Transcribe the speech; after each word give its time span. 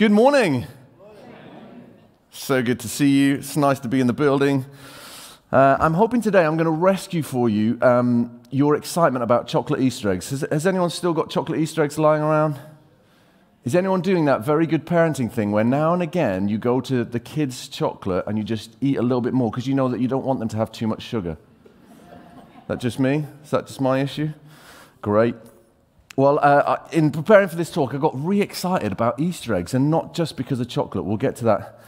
Good 0.00 0.12
morning. 0.12 0.66
So 2.30 2.62
good 2.62 2.80
to 2.80 2.88
see 2.88 3.10
you. 3.10 3.34
It's 3.34 3.54
nice 3.54 3.80
to 3.80 3.88
be 3.88 4.00
in 4.00 4.06
the 4.06 4.14
building. 4.14 4.64
Uh, 5.52 5.76
I'm 5.78 5.92
hoping 5.92 6.22
today 6.22 6.46
I'm 6.46 6.56
going 6.56 6.64
to 6.64 6.70
rescue 6.70 7.22
for 7.22 7.50
you 7.50 7.76
um, 7.82 8.40
your 8.50 8.76
excitement 8.76 9.22
about 9.22 9.46
chocolate 9.46 9.82
Easter 9.82 10.10
eggs. 10.10 10.30
Has, 10.30 10.40
has 10.50 10.66
anyone 10.66 10.88
still 10.88 11.12
got 11.12 11.28
chocolate 11.28 11.60
Easter 11.60 11.82
eggs 11.82 11.98
lying 11.98 12.22
around? 12.22 12.58
Is 13.64 13.74
anyone 13.74 14.00
doing 14.00 14.24
that 14.24 14.40
very 14.40 14.66
good 14.66 14.86
parenting 14.86 15.30
thing 15.30 15.52
where 15.52 15.64
now 15.64 15.92
and 15.92 16.00
again 16.00 16.48
you 16.48 16.56
go 16.56 16.80
to 16.80 17.04
the 17.04 17.20
kids' 17.20 17.68
chocolate 17.68 18.24
and 18.26 18.38
you 18.38 18.44
just 18.44 18.78
eat 18.80 18.96
a 18.96 19.02
little 19.02 19.20
bit 19.20 19.34
more 19.34 19.50
because 19.50 19.66
you 19.66 19.74
know 19.74 19.90
that 19.90 20.00
you 20.00 20.08
don't 20.08 20.24
want 20.24 20.38
them 20.38 20.48
to 20.48 20.56
have 20.56 20.72
too 20.72 20.86
much 20.86 21.02
sugar? 21.02 21.36
That 22.68 22.80
just 22.80 22.98
me? 22.98 23.26
Is 23.44 23.50
that 23.50 23.66
just 23.66 23.82
my 23.82 23.98
issue? 23.98 24.30
Great. 25.02 25.34
Well, 26.20 26.38
uh, 26.42 26.76
in 26.92 27.12
preparing 27.12 27.48
for 27.48 27.56
this 27.56 27.70
talk, 27.70 27.94
I 27.94 27.96
got 27.96 28.12
re 28.14 28.42
excited 28.42 28.92
about 28.92 29.18
Easter 29.18 29.54
eggs, 29.54 29.72
and 29.72 29.90
not 29.90 30.12
just 30.12 30.36
because 30.36 30.60
of 30.60 30.68
chocolate. 30.68 31.06
We'll 31.06 31.16
get 31.16 31.34
to 31.36 31.44
that 31.46 31.80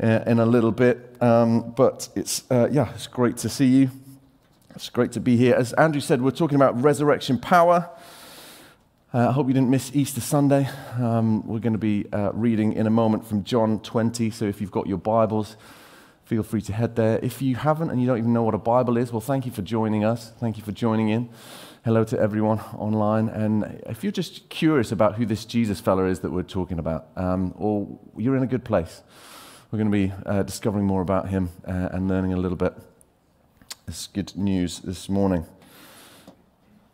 uh, 0.00 0.30
in 0.30 0.38
a 0.38 0.46
little 0.46 0.70
bit. 0.70 1.16
Um, 1.20 1.72
but 1.72 2.08
it's, 2.14 2.48
uh, 2.52 2.68
yeah, 2.70 2.94
it's 2.94 3.08
great 3.08 3.36
to 3.38 3.48
see 3.48 3.66
you. 3.66 3.90
It's 4.76 4.90
great 4.90 5.10
to 5.10 5.20
be 5.20 5.36
here. 5.36 5.56
As 5.56 5.72
Andrew 5.72 6.00
said, 6.00 6.22
we're 6.22 6.30
talking 6.30 6.54
about 6.54 6.80
resurrection 6.80 7.36
power. 7.36 7.90
Uh, 9.12 9.30
I 9.30 9.32
hope 9.32 9.48
you 9.48 9.54
didn't 9.54 9.70
miss 9.70 9.90
Easter 9.92 10.20
Sunday. 10.20 10.68
Um, 10.96 11.44
we're 11.44 11.58
going 11.58 11.72
to 11.72 11.78
be 11.80 12.06
uh, 12.12 12.30
reading 12.32 12.74
in 12.74 12.86
a 12.86 12.90
moment 12.90 13.26
from 13.26 13.42
John 13.42 13.80
20. 13.80 14.30
So 14.30 14.44
if 14.44 14.60
you've 14.60 14.70
got 14.70 14.86
your 14.86 14.98
Bibles, 14.98 15.56
feel 16.24 16.44
free 16.44 16.62
to 16.62 16.72
head 16.72 16.94
there. 16.94 17.18
If 17.24 17.42
you 17.42 17.56
haven't 17.56 17.90
and 17.90 18.00
you 18.00 18.06
don't 18.06 18.18
even 18.18 18.32
know 18.32 18.44
what 18.44 18.54
a 18.54 18.58
Bible 18.58 18.96
is, 18.96 19.10
well, 19.10 19.20
thank 19.20 19.46
you 19.46 19.50
for 19.50 19.62
joining 19.62 20.04
us. 20.04 20.30
Thank 20.38 20.58
you 20.58 20.62
for 20.62 20.70
joining 20.70 21.08
in. 21.08 21.28
Hello 21.82 22.04
to 22.04 22.20
everyone 22.20 22.58
online. 22.76 23.30
And 23.30 23.82
if 23.86 24.04
you're 24.04 24.12
just 24.12 24.50
curious 24.50 24.92
about 24.92 25.14
who 25.14 25.24
this 25.24 25.46
Jesus 25.46 25.80
fella 25.80 26.04
is 26.04 26.20
that 26.20 26.30
we're 26.30 26.42
talking 26.42 26.78
about, 26.78 27.06
um, 27.16 27.54
or 27.56 27.98
you're 28.18 28.36
in 28.36 28.42
a 28.42 28.46
good 28.46 28.66
place, 28.66 29.00
we're 29.70 29.78
going 29.78 29.90
to 29.90 30.08
be 30.08 30.12
uh, 30.26 30.42
discovering 30.42 30.84
more 30.84 31.00
about 31.00 31.30
him 31.30 31.48
uh, 31.66 31.88
and 31.90 32.06
learning 32.06 32.34
a 32.34 32.36
little 32.36 32.58
bit. 32.58 32.74
It's 33.88 34.08
good 34.08 34.36
news 34.36 34.80
this 34.80 35.08
morning. 35.08 35.46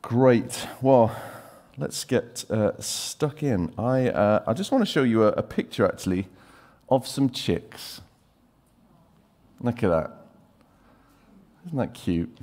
Great. 0.03 0.69
Well, 0.81 1.11
let's 1.77 2.05
get 2.05 2.45
uh, 2.49 2.81
stuck 2.81 3.43
in. 3.43 3.75
I, 3.77 4.11
uh, 4.11 4.45
I 4.47 4.53
just 4.53 4.71
want 4.71 4.83
to 4.83 4.91
show 4.91 5.03
you 5.03 5.25
a, 5.25 5.33
a 5.33 5.43
picture 5.43 5.85
actually 5.85 6.29
of 6.89 7.09
some 7.09 7.29
chicks. 7.31 8.03
Look 9.61 9.83
at 9.83 9.89
that. 9.89 10.13
Isn't 11.67 11.79
that 11.79 11.93
cute? 11.93 12.39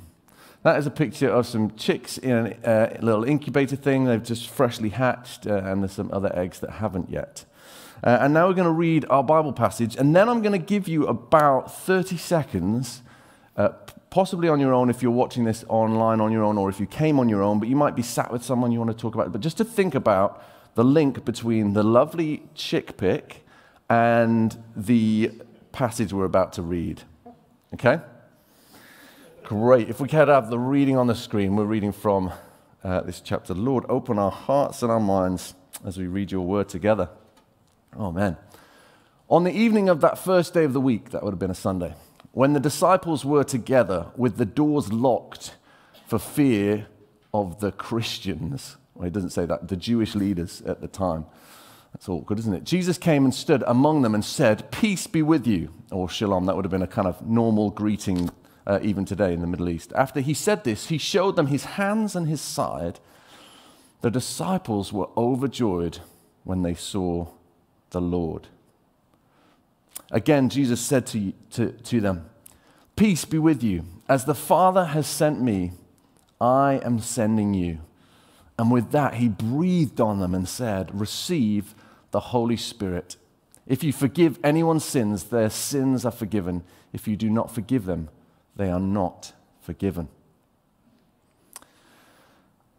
That 0.64 0.78
is 0.78 0.86
a 0.86 0.90
picture 0.90 1.28
of 1.28 1.46
some 1.46 1.76
chicks 1.76 2.16
in 2.16 2.56
a 2.64 2.68
uh, 2.68 2.96
little 3.02 3.22
incubator 3.22 3.76
thing. 3.76 4.06
They've 4.06 4.22
just 4.22 4.48
freshly 4.48 4.88
hatched, 4.88 5.46
uh, 5.46 5.56
and 5.56 5.82
there's 5.82 5.92
some 5.92 6.08
other 6.10 6.34
eggs 6.34 6.60
that 6.60 6.70
haven't 6.70 7.10
yet. 7.10 7.44
Uh, 8.02 8.16
and 8.22 8.32
now 8.32 8.48
we're 8.48 8.54
going 8.54 8.64
to 8.64 8.72
read 8.72 9.04
our 9.10 9.22
Bible 9.22 9.52
passage, 9.52 9.94
and 9.94 10.16
then 10.16 10.26
I'm 10.26 10.40
going 10.40 10.58
to 10.58 10.66
give 10.66 10.88
you 10.88 11.06
about 11.06 11.70
30 11.70 12.16
seconds, 12.16 13.02
uh, 13.58 13.68
possibly 14.08 14.48
on 14.48 14.58
your 14.58 14.72
own 14.72 14.88
if 14.88 15.02
you're 15.02 15.12
watching 15.12 15.44
this 15.44 15.66
online 15.68 16.22
on 16.22 16.32
your 16.32 16.42
own, 16.42 16.56
or 16.56 16.70
if 16.70 16.80
you 16.80 16.86
came 16.86 17.20
on 17.20 17.28
your 17.28 17.42
own, 17.42 17.60
but 17.60 17.68
you 17.68 17.76
might 17.76 17.94
be 17.94 18.02
sat 18.02 18.32
with 18.32 18.42
someone 18.42 18.72
you 18.72 18.78
want 18.78 18.90
to 18.90 18.96
talk 18.96 19.14
about. 19.14 19.32
But 19.32 19.42
just 19.42 19.58
to 19.58 19.66
think 19.66 19.94
about 19.94 20.42
the 20.76 20.84
link 20.84 21.26
between 21.26 21.74
the 21.74 21.82
lovely 21.82 22.42
chick 22.54 22.96
pic 22.96 23.44
and 23.90 24.56
the 24.74 25.30
passage 25.72 26.14
we're 26.14 26.24
about 26.24 26.54
to 26.54 26.62
read. 26.62 27.02
Okay? 27.74 28.00
Great. 29.44 29.90
If 29.90 30.00
we 30.00 30.08
could 30.08 30.28
have 30.28 30.48
the 30.48 30.58
reading 30.58 30.96
on 30.96 31.06
the 31.06 31.14
screen, 31.14 31.54
we're 31.54 31.66
reading 31.66 31.92
from 31.92 32.32
uh, 32.82 33.02
this 33.02 33.20
chapter. 33.20 33.52
Lord, 33.52 33.84
open 33.90 34.18
our 34.18 34.30
hearts 34.30 34.82
and 34.82 34.90
our 34.90 34.98
minds 34.98 35.54
as 35.84 35.98
we 35.98 36.06
read 36.06 36.32
your 36.32 36.46
word 36.46 36.70
together. 36.70 37.10
Oh. 37.94 38.36
On 39.28 39.44
the 39.44 39.52
evening 39.52 39.90
of 39.90 40.00
that 40.00 40.16
first 40.16 40.54
day 40.54 40.64
of 40.64 40.72
the 40.72 40.80
week, 40.80 41.10
that 41.10 41.22
would 41.22 41.32
have 41.32 41.38
been 41.38 41.50
a 41.50 41.54
Sunday, 41.54 41.92
when 42.32 42.54
the 42.54 42.58
disciples 42.58 43.22
were 43.22 43.44
together 43.44 44.06
with 44.16 44.38
the 44.38 44.46
doors 44.46 44.90
locked 44.90 45.56
for 46.06 46.18
fear 46.18 46.86
of 47.34 47.60
the 47.60 47.70
Christians, 47.70 48.78
well, 48.94 49.04
he 49.04 49.10
doesn't 49.10 49.30
say 49.30 49.44
that, 49.44 49.68
the 49.68 49.76
Jewish 49.76 50.14
leaders 50.14 50.62
at 50.62 50.80
the 50.80 50.88
time. 50.88 51.26
That's 51.92 52.08
awkward, 52.08 52.38
isn't 52.38 52.54
it? 52.54 52.64
Jesus 52.64 52.96
came 52.96 53.24
and 53.24 53.34
stood 53.34 53.62
among 53.66 54.00
them 54.00 54.14
and 54.14 54.24
said, 54.24 54.70
Peace 54.72 55.06
be 55.06 55.20
with 55.20 55.46
you, 55.46 55.70
or 55.90 56.08
shalom. 56.08 56.46
That 56.46 56.56
would 56.56 56.64
have 56.64 56.72
been 56.72 56.80
a 56.80 56.86
kind 56.86 57.06
of 57.06 57.20
normal 57.26 57.68
greeting 57.68 58.30
uh, 58.66 58.78
even 58.82 59.04
today 59.04 59.32
in 59.32 59.40
the 59.40 59.46
Middle 59.46 59.68
East. 59.68 59.92
After 59.94 60.20
he 60.20 60.34
said 60.34 60.64
this, 60.64 60.88
he 60.88 60.98
showed 60.98 61.36
them 61.36 61.48
his 61.48 61.64
hands 61.64 62.16
and 62.16 62.28
his 62.28 62.40
side. 62.40 63.00
The 64.00 64.10
disciples 64.10 64.92
were 64.92 65.08
overjoyed 65.16 65.98
when 66.44 66.62
they 66.62 66.74
saw 66.74 67.28
the 67.90 68.00
Lord. 68.00 68.48
Again, 70.10 70.48
Jesus 70.48 70.80
said 70.80 71.06
to, 71.08 71.32
to, 71.50 71.72
to 71.72 72.00
them, 72.00 72.28
Peace 72.96 73.24
be 73.24 73.38
with 73.38 73.62
you. 73.62 73.84
As 74.08 74.24
the 74.24 74.34
Father 74.34 74.86
has 74.86 75.06
sent 75.06 75.40
me, 75.40 75.72
I 76.40 76.80
am 76.84 77.00
sending 77.00 77.54
you. 77.54 77.80
And 78.58 78.70
with 78.70 78.92
that, 78.92 79.14
he 79.14 79.28
breathed 79.28 80.00
on 80.00 80.20
them 80.20 80.34
and 80.34 80.48
said, 80.48 80.98
Receive 80.98 81.74
the 82.12 82.20
Holy 82.20 82.56
Spirit. 82.56 83.16
If 83.66 83.82
you 83.82 83.92
forgive 83.92 84.38
anyone's 84.44 84.84
sins, 84.84 85.24
their 85.24 85.50
sins 85.50 86.04
are 86.04 86.12
forgiven. 86.12 86.62
If 86.92 87.08
you 87.08 87.16
do 87.16 87.30
not 87.30 87.52
forgive 87.52 87.86
them, 87.86 88.10
they 88.56 88.70
are 88.70 88.80
not 88.80 89.32
forgiven. 89.60 90.08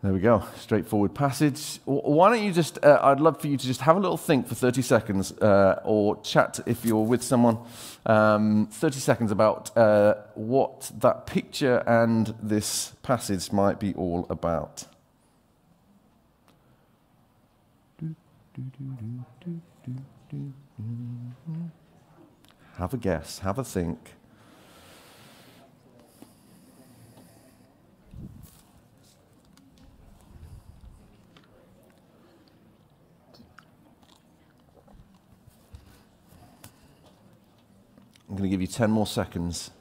There 0.05 0.13
we 0.13 0.19
go, 0.19 0.43
straightforward 0.59 1.15
passage. 1.15 1.79
Why 1.85 2.29
don't 2.29 2.43
you 2.43 2.51
just, 2.51 2.77
uh, 2.85 2.99
I'd 3.01 3.19
love 3.19 3.41
for 3.41 3.47
you 3.47 3.57
to 3.57 3.65
just 3.65 3.81
have 3.81 3.97
a 3.97 3.99
little 3.99 4.17
think 4.17 4.47
for 4.47 4.53
30 4.53 4.83
seconds 4.83 5.31
uh, 5.39 5.81
or 5.83 6.21
chat 6.21 6.59
if 6.67 6.85
you're 6.85 7.03
with 7.03 7.23
someone, 7.23 7.57
um, 8.05 8.67
30 8.67 8.99
seconds 8.99 9.31
about 9.31 9.75
uh, 9.75 10.13
what 10.35 10.91
that 10.99 11.25
picture 11.25 11.77
and 11.87 12.35
this 12.39 12.93
passage 13.01 13.51
might 13.51 13.79
be 13.79 13.95
all 13.95 14.27
about. 14.29 14.85
Have 22.77 22.93
a 22.93 22.97
guess, 22.97 23.39
have 23.39 23.57
a 23.57 23.63
think. 23.63 24.14
I'm 38.35 38.39
going 38.39 38.51
to 38.51 38.53
give 38.53 38.59
you 38.59 38.67
10 38.67 38.91
more 38.91 39.07
seconds. 39.07 39.71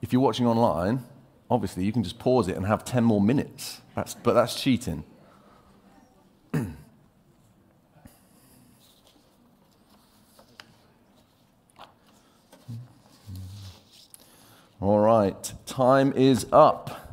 If 0.00 0.14
you're 0.14 0.22
watching 0.22 0.46
online, 0.46 1.04
obviously 1.50 1.84
you 1.84 1.92
can 1.92 2.02
just 2.02 2.18
pause 2.18 2.48
it 2.48 2.56
and 2.56 2.64
have 2.64 2.86
10 2.86 3.04
more 3.04 3.20
minutes, 3.20 3.82
that's, 3.94 4.14
but 4.14 4.32
that's 4.32 4.58
cheating. 4.58 5.04
All 14.80 15.00
right, 15.00 15.52
time 15.66 16.14
is 16.14 16.46
up. 16.50 17.12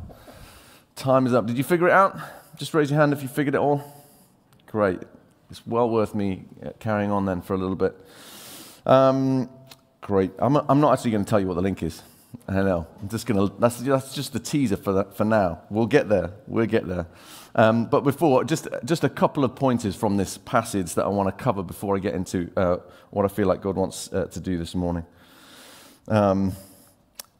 Time 0.96 1.28
is 1.28 1.34
up. 1.34 1.46
Did 1.46 1.58
you 1.58 1.66
figure 1.66 1.90
it 1.90 1.94
out? 1.94 2.18
Just 2.56 2.74
raise 2.74 2.90
your 2.90 3.02
hand 3.02 3.12
if 3.12 3.22
you 3.22 3.28
figured 3.28 3.56
it 3.56 3.60
all. 3.60 3.84
Great. 4.68 5.02
It's 5.52 5.68
well 5.68 5.90
worth 5.90 6.16
me 6.16 6.46
uh, 6.66 6.70
carrying 6.80 7.12
on 7.12 7.26
then 7.26 7.42
for 7.42 7.54
a 7.54 7.58
little 7.58 7.76
bit. 7.76 8.00
Um, 8.86 9.50
great. 10.02 10.32
I'm, 10.40 10.58
I'm 10.58 10.80
not 10.80 10.94
actually 10.94 11.12
going 11.12 11.26
to 11.26 11.30
tell 11.30 11.40
you 11.40 11.48
what 11.48 11.56
the 11.56 11.62
link 11.62 11.84
is. 11.84 12.02
I 12.48 12.54
know. 12.54 12.88
I'm 13.02 13.10
just 13.10 13.26
going 13.26 13.48
to, 13.48 13.56
that's, 13.60 13.80
that's 13.80 14.14
just 14.14 14.34
the 14.34 14.40
teaser 14.40 14.76
for, 14.76 14.94
that, 14.94 15.16
for 15.16 15.24
now. 15.24 15.62
We'll 15.70 15.86
get 15.86 16.10
there. 16.10 16.32
We'll 16.48 16.66
get 16.66 16.88
there. 16.88 17.08
Um, 17.56 17.86
but 17.86 18.02
before, 18.02 18.44
just, 18.44 18.68
just 18.84 19.04
a 19.04 19.10
couple 19.10 19.44
of 19.44 19.56
pointers 19.56 19.96
from 19.96 20.18
this 20.18 20.38
passage 20.40 20.96
that 20.96 21.06
I 21.06 21.10
want 21.10 21.36
to 21.36 21.44
cover 21.44 21.64
before 21.64 21.96
I 21.96 22.00
get 22.00 22.16
into 22.16 22.52
uh, 22.58 22.78
what 23.12 23.26
I 23.26 23.28
feel 23.28 23.48
like 23.48 23.62
God 23.62 23.76
wants 23.76 24.12
uh, 24.12 24.26
to 24.26 24.40
do 24.40 24.58
this 24.58 24.74
morning. 24.74 25.06
Um, 26.08 26.54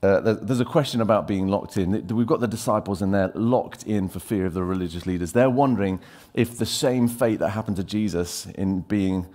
uh, 0.04 0.20
there's 0.34 0.60
a 0.60 0.66
question 0.66 1.00
about 1.00 1.30
being 1.30 1.48
locked 1.48 1.78
in. 1.78 2.06
We've 2.08 2.28
got 2.28 2.42
the 2.42 2.48
disciples 2.48 3.02
and 3.02 3.14
they're 3.14 3.32
locked 3.36 3.84
in 3.84 4.10
for 4.10 4.20
fear 4.20 4.46
of 4.46 4.54
the 4.54 4.64
religious 4.64 5.06
leaders. 5.06 5.32
They're 5.32 5.50
wondering 5.50 6.02
if 6.34 6.58
the 6.58 6.66
same 6.66 7.08
fate 7.08 7.40
that 7.40 7.50
happened 7.52 7.78
to 7.78 7.86
Jesus 7.86 8.46
in 8.48 8.82
being 8.82 9.28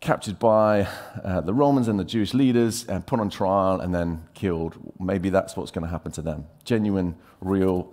captured 0.00 0.38
by 0.38 0.88
uh, 1.22 1.42
the 1.42 1.52
Romans 1.52 1.86
and 1.86 1.98
the 2.00 2.04
Jewish 2.04 2.32
leaders 2.32 2.86
and 2.86 3.06
put 3.06 3.20
on 3.20 3.28
trial 3.28 3.80
and 3.80 3.94
then 3.94 4.26
killed. 4.32 4.76
Maybe 4.98 5.28
that's 5.28 5.56
what's 5.56 5.70
going 5.70 5.84
to 5.84 5.90
happen 5.90 6.10
to 6.12 6.22
them. 6.22 6.46
Genuine, 6.64 7.16
real 7.40 7.92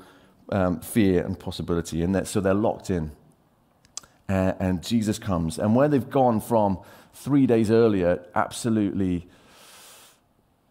um, 0.50 0.80
fear 0.80 1.26
and 1.26 1.38
possibility. 1.38 2.02
And 2.02 2.26
so 2.26 2.40
they're 2.40 2.54
locked 2.54 2.90
in. 2.90 3.12
Uh, 4.30 4.54
and 4.60 4.82
Jesus 4.84 5.20
comes. 5.20 5.58
And 5.58 5.76
where 5.76 5.90
they've 5.90 6.10
gone 6.10 6.40
from 6.40 6.80
three 7.14 7.46
days 7.46 7.70
earlier, 7.70 8.24
absolutely 8.36 9.28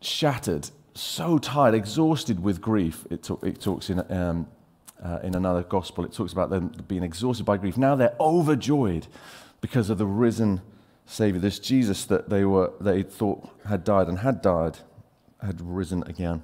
shattered, 0.00 0.70
so 0.94 1.38
tired, 1.38 1.74
exhausted 1.74 2.42
with 2.42 2.60
grief, 2.60 3.06
it, 3.10 3.22
talk, 3.22 3.44
it 3.44 3.60
talks 3.60 3.90
in, 3.90 4.10
um, 4.10 4.46
uh, 5.02 5.18
in 5.22 5.34
another 5.34 5.62
gospel, 5.62 6.04
it 6.04 6.12
talks 6.12 6.32
about 6.32 6.48
them 6.48 6.72
being 6.88 7.02
exhausted 7.02 7.44
by 7.44 7.58
grief. 7.58 7.76
Now 7.76 7.94
they're 7.94 8.16
overjoyed 8.20 9.06
because 9.60 9.90
of 9.90 9.98
the 9.98 10.06
risen 10.06 10.62
Savior. 11.06 11.40
This 11.40 11.58
Jesus 11.58 12.04
that 12.06 12.28
they, 12.28 12.44
were, 12.44 12.72
they 12.80 13.02
thought 13.02 13.48
had 13.66 13.84
died 13.84 14.08
and 14.08 14.18
had 14.18 14.42
died 14.42 14.78
had 15.40 15.60
risen 15.60 16.02
again. 16.04 16.42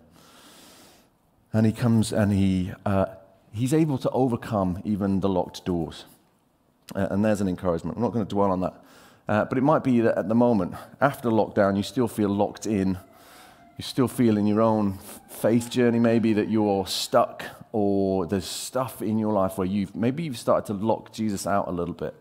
And 1.53 1.67
he 1.67 1.73
comes 1.73 2.13
and 2.13 2.33
he, 2.33 2.73
uh, 2.87 3.07
he's 3.53 3.75
able 3.75 3.99
to 3.99 4.11
overcome 4.11 4.81
even 4.85 5.21
the 5.21 5.29
locked 5.29 5.65
doors. 5.65 6.05
Uh, 6.95 7.09
and 7.11 7.25
there's 7.25 7.41
an 7.41 7.49
encouragement. 7.49 7.97
I'm 7.97 8.03
not 8.03 8.13
going 8.13 8.25
to 8.25 8.29
dwell 8.29 8.51
on 8.51 8.61
that. 8.61 8.75
Uh, 9.29 9.45
but 9.45 9.59
it 9.59 9.63
might 9.63 9.85
be 9.85 10.01
that 10.01 10.17
at 10.17 10.29
the 10.29 10.35
moment, 10.35 10.75
after 11.01 11.29
lockdown, 11.29 11.77
you 11.77 11.83
still 11.83 12.09
feel 12.09 12.29
locked 12.29 12.67
in. 12.67 12.99
You 13.79 13.83
still 13.83 14.09
feel 14.09 14.37
in 14.37 14.47
your 14.47 14.61
own 14.61 14.99
faith 15.29 15.71
journey, 15.71 15.99
maybe 15.99 16.33
that 16.35 16.51
you're 16.51 16.87
stuck, 16.87 17.45
or 17.73 18.27
there's 18.27 18.45
stuff 18.45 19.01
in 19.01 19.19
your 19.19 19.33
life 19.33 19.59
where 19.59 19.67
you've 19.67 19.95
maybe 19.97 20.25
you've 20.25 20.39
started 20.39 20.67
to 20.67 20.85
lock 20.85 21.13
Jesus 21.13 21.47
out 21.47 21.69
a 21.69 21.71
little 21.71 21.95
bit. 21.95 22.15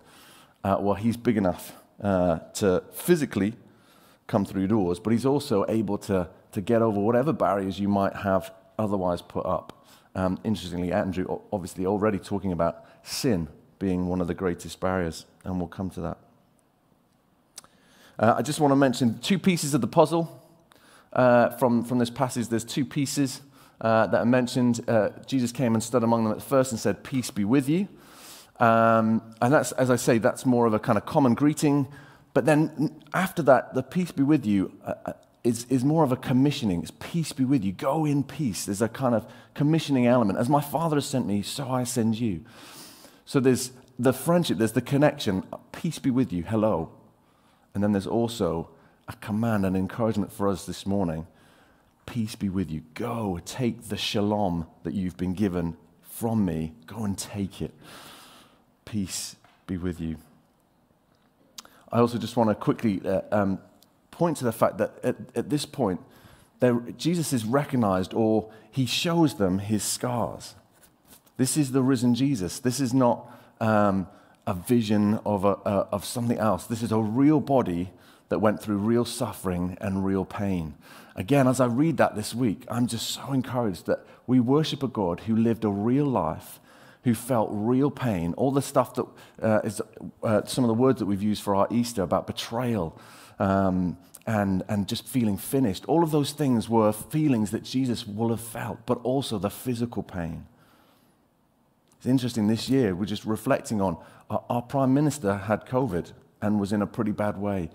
Uh, 0.64 0.78
well, 0.80 0.96
he's 0.96 1.18
big 1.18 1.38
enough 1.38 1.74
uh, 2.01 2.39
to 2.53 2.83
physically 2.92 3.53
come 4.27 4.45
through 4.45 4.68
doors, 4.68 5.00
but 5.00 5.12
he's 5.12 5.25
also 5.25 5.65
able 5.68 5.98
to, 5.98 6.27
to 6.51 6.62
get 6.62 6.81
over 6.81 7.00
whatever 7.00 7.33
barriers 7.33 7.80
you 7.80 7.88
might 7.88 8.15
have 8.15 8.51
otherwise 8.80 9.21
put 9.21 9.45
up. 9.45 9.86
Um, 10.15 10.39
interestingly, 10.44 10.92
Andrew 10.92 11.39
obviously 11.51 11.86
already 11.86 12.19
talking 12.19 12.51
about 12.51 12.86
sin 13.03 13.48
being 13.80 14.07
one 14.07 14.21
of 14.21 14.27
the 14.27 14.33
greatest 14.33 14.80
barriers, 14.80 15.25
and 15.44 15.57
we'll 15.59 15.68
come 15.68 15.89
to 15.92 16.01
that. 16.01 16.18
Uh, 18.19 18.36
I 18.38 18.42
just 18.42 18.59
want 18.59 18.71
to 18.71 18.75
mention 18.75 19.19
two 19.19 19.39
pieces 19.39 19.74
of 19.74 19.81
the 19.81 19.88
puzzle 19.88 20.42
uh, 21.13 21.50
from, 21.57 21.83
from 21.83 21.97
this 22.00 22.09
passage. 22.09 22.47
There's 22.47 22.63
two 22.63 22.86
pieces 22.86 23.42
uh, 23.80 24.07
that 24.07 24.19
are 24.19 24.25
mentioned. 24.25 24.88
Uh, 24.88 25.09
Jesus 25.25 25.51
came 25.51 25.74
and 25.74 25.83
stood 25.83 26.04
among 26.04 26.24
them 26.24 26.33
at 26.33 26.42
first 26.42 26.71
and 26.71 26.80
said, 26.80 27.04
Peace 27.04 27.31
be 27.31 27.45
with 27.45 27.68
you. 27.68 27.88
Um, 28.62 29.24
and 29.42 29.52
that's, 29.52 29.72
as 29.74 29.90
I 29.90 29.96
say, 29.96 30.19
that's 30.19 30.46
more 30.46 30.68
of 30.68 30.74
a 30.75 30.80
kind 30.80 30.98
of 30.98 31.06
common 31.08 31.34
greeting. 31.34 31.88
But 32.36 32.46
then 32.46 33.02
after 33.12 33.42
that, 33.44 33.74
the 33.74 33.81
peace 33.81 34.12
be 34.12 34.22
with 34.22 34.46
you 34.46 34.72
uh, 34.86 34.94
uh, 35.08 35.13
is, 35.44 35.66
is 35.66 35.84
more 35.84 36.04
of 36.04 36.12
a 36.12 36.16
commissioning. 36.16 36.84
It's 36.84 36.92
peace 37.00 37.34
be 37.34 37.44
with 37.44 37.66
you. 37.66 37.72
Go 37.72 38.06
in 38.06 38.24
peace. 38.24 38.66
There's 38.66 38.84
a 38.84 38.88
kind 38.88 39.16
of 39.16 39.25
commissioning 39.56 40.06
element. 40.06 40.38
As 40.38 40.48
my 40.48 40.62
Father 40.62 40.98
has 40.98 41.08
sent 41.08 41.25
me, 41.25 41.42
so 41.42 41.69
I 41.69 41.84
send 41.84 42.19
you. 42.19 42.46
So 43.25 43.40
there's 43.40 43.72
the 43.98 44.13
friendship, 44.13 44.60
there's 44.60 44.74
the 44.74 44.81
connection. 44.81 45.44
Peace 45.72 45.98
be 45.98 46.12
with 46.12 46.31
you. 46.31 46.44
Hello. 46.44 46.92
And 47.74 47.84
then 47.84 47.94
there's 47.94 48.07
also 48.07 48.69
a 49.07 49.14
command 49.14 49.66
and 49.66 49.75
encouragement 49.75 50.31
for 50.31 50.48
us 50.48 50.68
this 50.68 50.86
morning. 50.86 51.25
Peace 52.06 52.36
be 52.36 52.50
with 52.50 52.69
you. 52.69 52.84
Go 52.94 53.40
take 53.44 53.90
the 53.90 53.98
shalom 53.98 54.68
that 54.84 54.94
you've 54.94 55.18
been 55.18 55.34
given 55.34 55.78
from 56.02 56.46
me. 56.46 56.74
Go 56.86 57.04
and 57.04 57.18
take 57.18 57.62
it. 57.62 57.74
Peace 58.86 59.36
be 59.68 59.78
with 59.78 60.00
you. 60.00 60.18
I 61.92 62.00
also 62.00 62.18
just 62.18 62.38
want 62.38 62.50
to 62.50 62.56
quickly 62.56 63.01
uh, 63.06 63.22
um, 63.31 63.60
point 64.12 64.38
to 64.38 64.45
the 64.45 64.51
fact 64.51 64.78
that 64.78 64.94
at, 65.04 65.16
at 65.36 65.50
this 65.50 65.66
point, 65.66 66.00
Jesus 66.98 67.33
is 67.33 67.44
recognized 67.44 68.13
or 68.13 68.51
he 68.69 68.86
shows 68.86 69.36
them 69.36 69.60
his 69.60 69.83
scars. 69.83 70.56
This 71.38 71.57
is 71.57 71.72
the 71.72 71.81
risen 71.81 72.13
Jesus. 72.13 72.60
This 72.60 72.80
is 72.80 72.94
not 72.94 73.28
um, 73.60 74.07
a 74.45 74.54
vision 74.54 75.19
of, 75.25 75.44
a, 75.44 75.56
uh, 75.66 75.88
of 75.92 76.06
something 76.06 76.38
else. 76.38 76.68
This 76.68 76.83
is 76.83 76.92
a 76.92 77.00
real 77.00 77.39
body 77.39 77.92
that 78.30 78.39
went 78.39 78.62
through 78.62 78.78
real 78.78 79.06
suffering 79.06 79.78
and 79.81 80.06
real 80.06 80.24
pain. 80.24 80.75
Again, 81.16 81.48
as 81.48 81.60
I 81.60 81.66
read 81.66 81.98
that 81.98 82.16
this 82.16 82.33
week, 82.33 82.63
I'm 82.69 82.88
just 82.88 83.10
so 83.10 83.33
encouraged 83.33 83.88
that 83.88 84.06
we 84.28 84.39
worship 84.39 84.83
a 84.83 84.88
God 84.88 85.22
who 85.22 85.36
lived 85.36 85.66
a 85.66 85.69
real 85.69 86.06
life, 86.06 86.60
who 87.03 87.13
felt 87.13 87.50
real 87.51 87.89
pain. 87.89 88.33
All 88.33 88.51
the 88.51 88.62
stuff 88.62 88.94
that 88.95 89.06
uh, 89.42 89.62
is 89.63 89.81
uh, 90.24 90.44
some 90.45 90.63
of 90.63 90.68
the 90.68 90.74
words 90.74 91.00
that 91.00 91.06
we've 91.06 91.24
used 91.24 91.42
for 91.42 91.56
our 91.56 91.68
Easter 91.71 92.03
about 92.03 92.27
betrayal 92.27 93.00
um, 93.39 93.98
and, 94.27 94.63
and 94.69 94.88
just 94.88 95.07
feeling 95.07 95.38
finished, 95.38 95.86
all 95.86 96.03
of 96.03 96.12
those 96.12 96.31
things 96.31 96.69
were 96.69 96.92
feelings 96.92 97.51
that 97.51 97.63
Jesus 97.63 98.06
will 98.06 98.30
have 98.30 98.42
felt, 98.42 98.86
but 98.86 99.00
also 99.03 99.39
the 99.39 99.50
physical 99.50 100.03
pain. 100.03 100.45
It's 101.98 102.06
interesting 102.06 102.48
this 102.48 102.69
year, 102.69 102.95
we're 102.95 103.06
just 103.06 103.25
reflecting 103.25 103.81
on 103.81 103.97
our, 104.30 104.44
our 104.50 104.62
Prime 104.62 104.94
Minister 104.94 105.36
had 105.36 105.65
COVID 105.65 106.13
and 106.42 106.59
was 106.59 106.74
in 106.74 106.81
a 106.81 106.88
pretty 106.88 107.12
bad 107.12 107.38
way. 107.38 107.69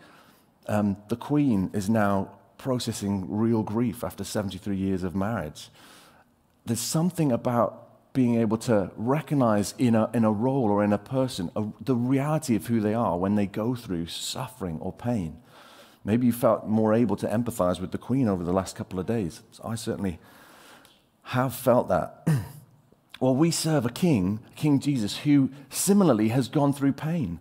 Um, 0.68 0.96
the 1.08 1.16
Queen 1.16 1.70
is 1.72 1.88
now 1.88 2.30
processing 2.58 3.26
real 3.28 3.62
grief 3.62 4.02
after 4.02 4.24
73 4.24 4.76
years 4.76 5.02
of 5.02 5.14
marriage. 5.14 5.70
There's 6.64 6.80
something 6.80 7.30
about 7.30 7.85
being 8.16 8.40
able 8.40 8.56
to 8.56 8.90
recognize 8.96 9.74
in 9.76 9.94
a, 9.94 10.08
in 10.14 10.24
a 10.24 10.32
role 10.32 10.70
or 10.70 10.82
in 10.82 10.90
a 10.90 10.98
person 10.98 11.50
a, 11.54 11.66
the 11.82 11.94
reality 11.94 12.56
of 12.56 12.66
who 12.66 12.80
they 12.80 12.94
are 12.94 13.18
when 13.18 13.34
they 13.34 13.44
go 13.44 13.74
through 13.74 14.06
suffering 14.06 14.78
or 14.80 14.90
pain. 14.90 15.36
Maybe 16.02 16.24
you 16.24 16.32
felt 16.32 16.66
more 16.66 16.94
able 16.94 17.16
to 17.16 17.26
empathize 17.26 17.78
with 17.78 17.92
the 17.92 17.98
Queen 17.98 18.26
over 18.26 18.42
the 18.42 18.54
last 18.54 18.74
couple 18.74 18.98
of 18.98 19.04
days. 19.04 19.42
I 19.62 19.74
certainly 19.74 20.18
have 21.24 21.54
felt 21.54 21.88
that. 21.88 22.26
Well, 23.18 23.34
we 23.34 23.50
serve 23.50 23.86
a 23.86 23.90
king, 23.90 24.40
King 24.56 24.78
Jesus, 24.78 25.20
who 25.20 25.48
similarly 25.70 26.28
has 26.28 26.48
gone 26.48 26.74
through 26.74 26.92
pain. 26.92 27.40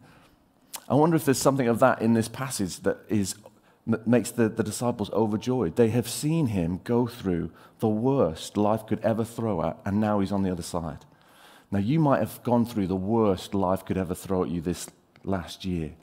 I 0.88 0.94
wonder 0.94 1.18
if 1.18 1.26
there's 1.26 1.38
something 1.38 1.68
of 1.68 1.80
that 1.80 2.02
in 2.02 2.14
this 2.14 2.30
passage 2.30 2.80
that 2.84 3.00
is, 3.10 3.36
makes 3.86 4.32
the, 4.32 4.50
the 4.50 4.64
disciples 4.64 5.12
overjoyed. 5.12 5.76
They 5.76 5.90
have 5.90 6.10
seen 6.10 6.48
him 6.48 6.82
go 6.84 7.06
through 7.08 7.52
the 7.80 7.88
worst 7.88 8.58
life 8.58 8.88
could 8.88 9.00
ever 9.02 9.24
throw 9.24 9.64
at, 9.64 9.78
and 9.86 10.02
now 10.02 10.20
he's 10.20 10.32
on 10.32 10.44
the 10.44 10.52
other 10.52 10.64
side. 10.64 11.06
Now, 11.72 11.80
you 11.80 12.00
might 12.00 12.20
have 12.20 12.42
gone 12.44 12.66
through 12.66 12.88
the 12.88 12.96
worst 12.96 13.54
life 13.54 13.86
could 13.86 13.98
ever 13.98 14.16
throw 14.16 14.44
at 14.44 14.50
you 14.50 14.62
this 14.62 14.88
last 15.24 15.66
year. 15.66 15.94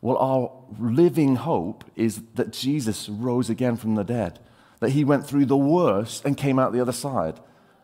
Well, 0.00 0.16
our 0.18 0.52
living 0.78 1.36
hope 1.36 1.84
is 1.96 2.22
that 2.34 2.52
Jesus 2.52 3.08
rose 3.08 3.50
again 3.50 3.76
from 3.76 3.94
the 3.94 4.04
dead, 4.04 4.38
that 4.80 4.90
he 4.90 5.04
went 5.04 5.26
through 5.26 5.46
the 5.46 5.56
worst 5.56 6.24
and 6.24 6.36
came 6.36 6.58
out 6.58 6.72
the 6.72 6.80
other 6.80 6.92
side. 6.92 7.38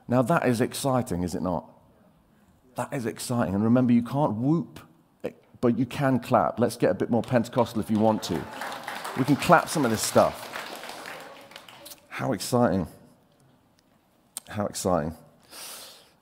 Now, 0.08 0.22
that 0.22 0.46
is 0.46 0.61
exciting, 0.61 1.22
is 1.22 1.34
it 1.34 1.43
not? 1.43 1.69
That 2.76 2.93
is 2.93 3.06
exciting. 3.06 3.55
And 3.55 3.64
remember, 3.64 3.93
you 3.93 4.02
can't 4.02 4.34
whoop, 4.34 4.81
but 5.61 5.79
you 5.79 5.87
can 5.87 6.20
clap. 6.20 6.61
Let's 6.61 6.76
get 6.76 6.90
a 6.90 6.94
bit 6.94 7.11
more 7.11 7.22
Pentecostal 7.22 7.81
if 7.81 7.90
you 7.90 7.99
want 7.99 8.22
to. 8.25 8.40
We 9.17 9.25
can 9.25 9.37
clap 9.37 9.69
some 9.69 9.85
of 9.85 9.91
this 9.91 10.03
stuff. 10.03 10.43
How 12.09 12.33
exciting! 12.33 12.87
How 14.49 14.67
exciting. 14.67 15.15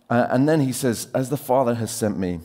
Uh, 0.09 0.27
and 0.31 0.49
then 0.49 0.61
he 0.61 0.73
says, 0.73 1.09
As 1.15 1.31
the 1.31 1.37
Father 1.37 1.75
has 1.75 1.91
sent 1.91 2.19
me. 2.19 2.41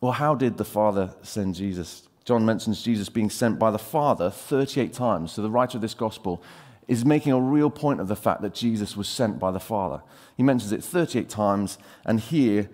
Well, 0.00 0.12
how 0.12 0.34
did 0.34 0.58
the 0.58 0.64
Father 0.64 1.14
send 1.22 1.54
Jesus? 1.54 2.08
John 2.24 2.44
mentions 2.44 2.82
Jesus 2.82 3.08
being 3.08 3.30
sent 3.30 3.58
by 3.58 3.70
the 3.70 3.78
Father 3.78 4.30
38 4.30 4.92
times. 4.92 5.32
So 5.32 5.42
the 5.42 5.50
writer 5.50 5.78
of 5.78 5.82
this 5.82 5.94
gospel 5.94 6.42
is 6.88 7.04
making 7.04 7.32
a 7.32 7.40
real 7.40 7.70
point 7.70 8.00
of 8.00 8.08
the 8.08 8.16
fact 8.16 8.42
that 8.42 8.54
Jesus 8.54 8.96
was 8.96 9.08
sent 9.08 9.38
by 9.38 9.50
the 9.50 9.60
Father. 9.60 10.02
He 10.36 10.42
mentions 10.42 10.72
it 10.72 10.84
38 10.84 11.28
times, 11.28 11.78
and 12.04 12.20
here 12.20 12.68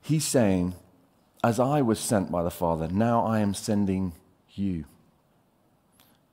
he's 0.00 0.24
saying, 0.24 0.74
As 1.42 1.60
I 1.60 1.82
was 1.82 2.00
sent 2.00 2.32
by 2.32 2.42
the 2.42 2.50
Father, 2.50 2.88
now 2.88 3.24
I 3.24 3.40
am 3.40 3.54
sending 3.54 4.12
you. 4.50 4.86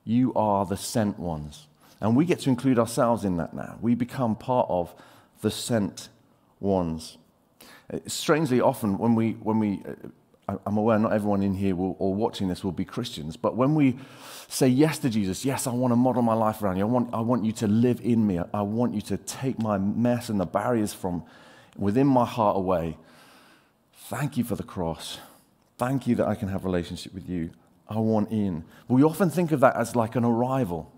You 0.04 0.32
are 0.34 0.66
the 0.66 0.76
sent 0.76 1.18
ones. 1.18 1.66
And 2.00 2.16
we 2.16 2.24
get 2.24 2.40
to 2.40 2.50
include 2.50 2.78
ourselves 2.78 3.24
in 3.24 3.36
that 3.36 3.54
now. 3.54 3.78
We 3.80 3.94
become 3.94 4.34
part 4.34 4.66
of 4.68 4.94
the 5.40 5.50
sent 5.50 6.08
ones. 6.58 7.16
Uh, 7.92 7.98
strangely, 8.06 8.60
often 8.60 8.98
when 8.98 9.14
we, 9.14 9.32
when 9.32 9.58
we 9.58 9.82
uh, 9.86 10.08
I'm 10.66 10.76
aware 10.76 10.98
not 10.98 11.12
everyone 11.12 11.42
in 11.42 11.54
here 11.54 11.76
will, 11.76 11.96
or 11.98 12.14
watching 12.14 12.48
this 12.48 12.64
will 12.64 12.72
be 12.72 12.84
Christians, 12.84 13.36
but 13.36 13.56
when 13.56 13.74
we 13.74 13.96
say 14.48 14.66
yes 14.66 14.98
to 14.98 15.10
Jesus, 15.10 15.44
yes, 15.44 15.66
I 15.66 15.72
want 15.72 15.92
to 15.92 15.96
model 15.96 16.22
my 16.22 16.34
life 16.34 16.62
around 16.62 16.76
you. 16.76 16.82
I 16.82 16.88
want, 16.88 17.14
I 17.14 17.20
want 17.20 17.44
you 17.44 17.52
to 17.52 17.66
live 17.68 18.00
in 18.02 18.26
me. 18.26 18.40
I 18.52 18.62
want 18.62 18.94
you 18.94 19.00
to 19.02 19.16
take 19.16 19.58
my 19.58 19.78
mess 19.78 20.28
and 20.28 20.40
the 20.40 20.46
barriers 20.46 20.92
from 20.92 21.22
within 21.76 22.06
my 22.06 22.24
heart 22.24 22.56
away. 22.56 22.98
Thank 23.94 24.36
you 24.36 24.44
for 24.44 24.56
the 24.56 24.64
cross. 24.64 25.18
Thank 25.78 26.06
you 26.06 26.16
that 26.16 26.26
I 26.26 26.34
can 26.34 26.48
have 26.48 26.64
a 26.64 26.66
relationship 26.66 27.14
with 27.14 27.28
you. 27.28 27.50
I 27.92 27.98
want 27.98 28.30
in. 28.30 28.64
We 28.88 29.02
often 29.02 29.28
think 29.28 29.52
of 29.52 29.60
that 29.60 29.76
as 29.76 29.94
like 29.94 30.16
an 30.16 30.24
arrival 30.24 30.90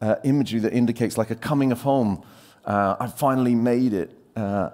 uh, 0.00 0.16
imagery 0.22 0.60
that 0.60 0.72
indicates 0.72 1.18
like 1.18 1.30
a 1.30 1.34
coming 1.34 1.72
of 1.72 1.82
home. 1.82 2.22
Uh, 2.64 2.94
I 3.00 3.08
finally 3.08 3.54
made 3.54 3.92
it. 3.92 4.16
Uh, 4.36 4.70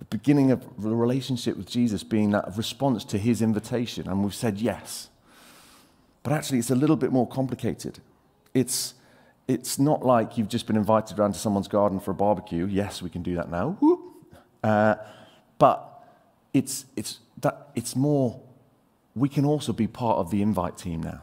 the 0.00 0.04
beginning 0.06 0.50
of 0.50 0.82
the 0.82 0.96
relationship 0.96 1.56
with 1.56 1.68
Jesus 1.68 2.02
being 2.02 2.30
that 2.30 2.56
response 2.56 3.04
to 3.04 3.18
his 3.18 3.40
invitation, 3.42 4.08
and 4.08 4.24
we've 4.24 4.34
said 4.34 4.58
yes. 4.58 5.10
But 6.22 6.32
actually, 6.32 6.58
it's 6.58 6.70
a 6.70 6.74
little 6.74 6.96
bit 6.96 7.12
more 7.12 7.28
complicated. 7.28 8.00
It's, 8.52 8.94
it's 9.46 9.78
not 9.78 10.04
like 10.04 10.36
you've 10.36 10.48
just 10.48 10.66
been 10.66 10.76
invited 10.76 11.18
around 11.18 11.34
to 11.34 11.38
someone's 11.38 11.68
garden 11.68 12.00
for 12.00 12.10
a 12.10 12.14
barbecue. 12.14 12.66
Yes, 12.66 13.00
we 13.00 13.10
can 13.10 13.22
do 13.22 13.36
that 13.36 13.50
now. 13.50 13.78
Uh, 14.64 14.96
but 15.58 16.02
it's, 16.52 16.86
it's, 16.96 17.20
that, 17.42 17.68
it's 17.74 17.94
more, 17.94 18.40
we 19.20 19.28
can 19.28 19.44
also 19.44 19.74
be 19.74 19.86
part 19.86 20.16
of 20.16 20.30
the 20.30 20.40
invite 20.40 20.78
team 20.78 21.02
now. 21.02 21.22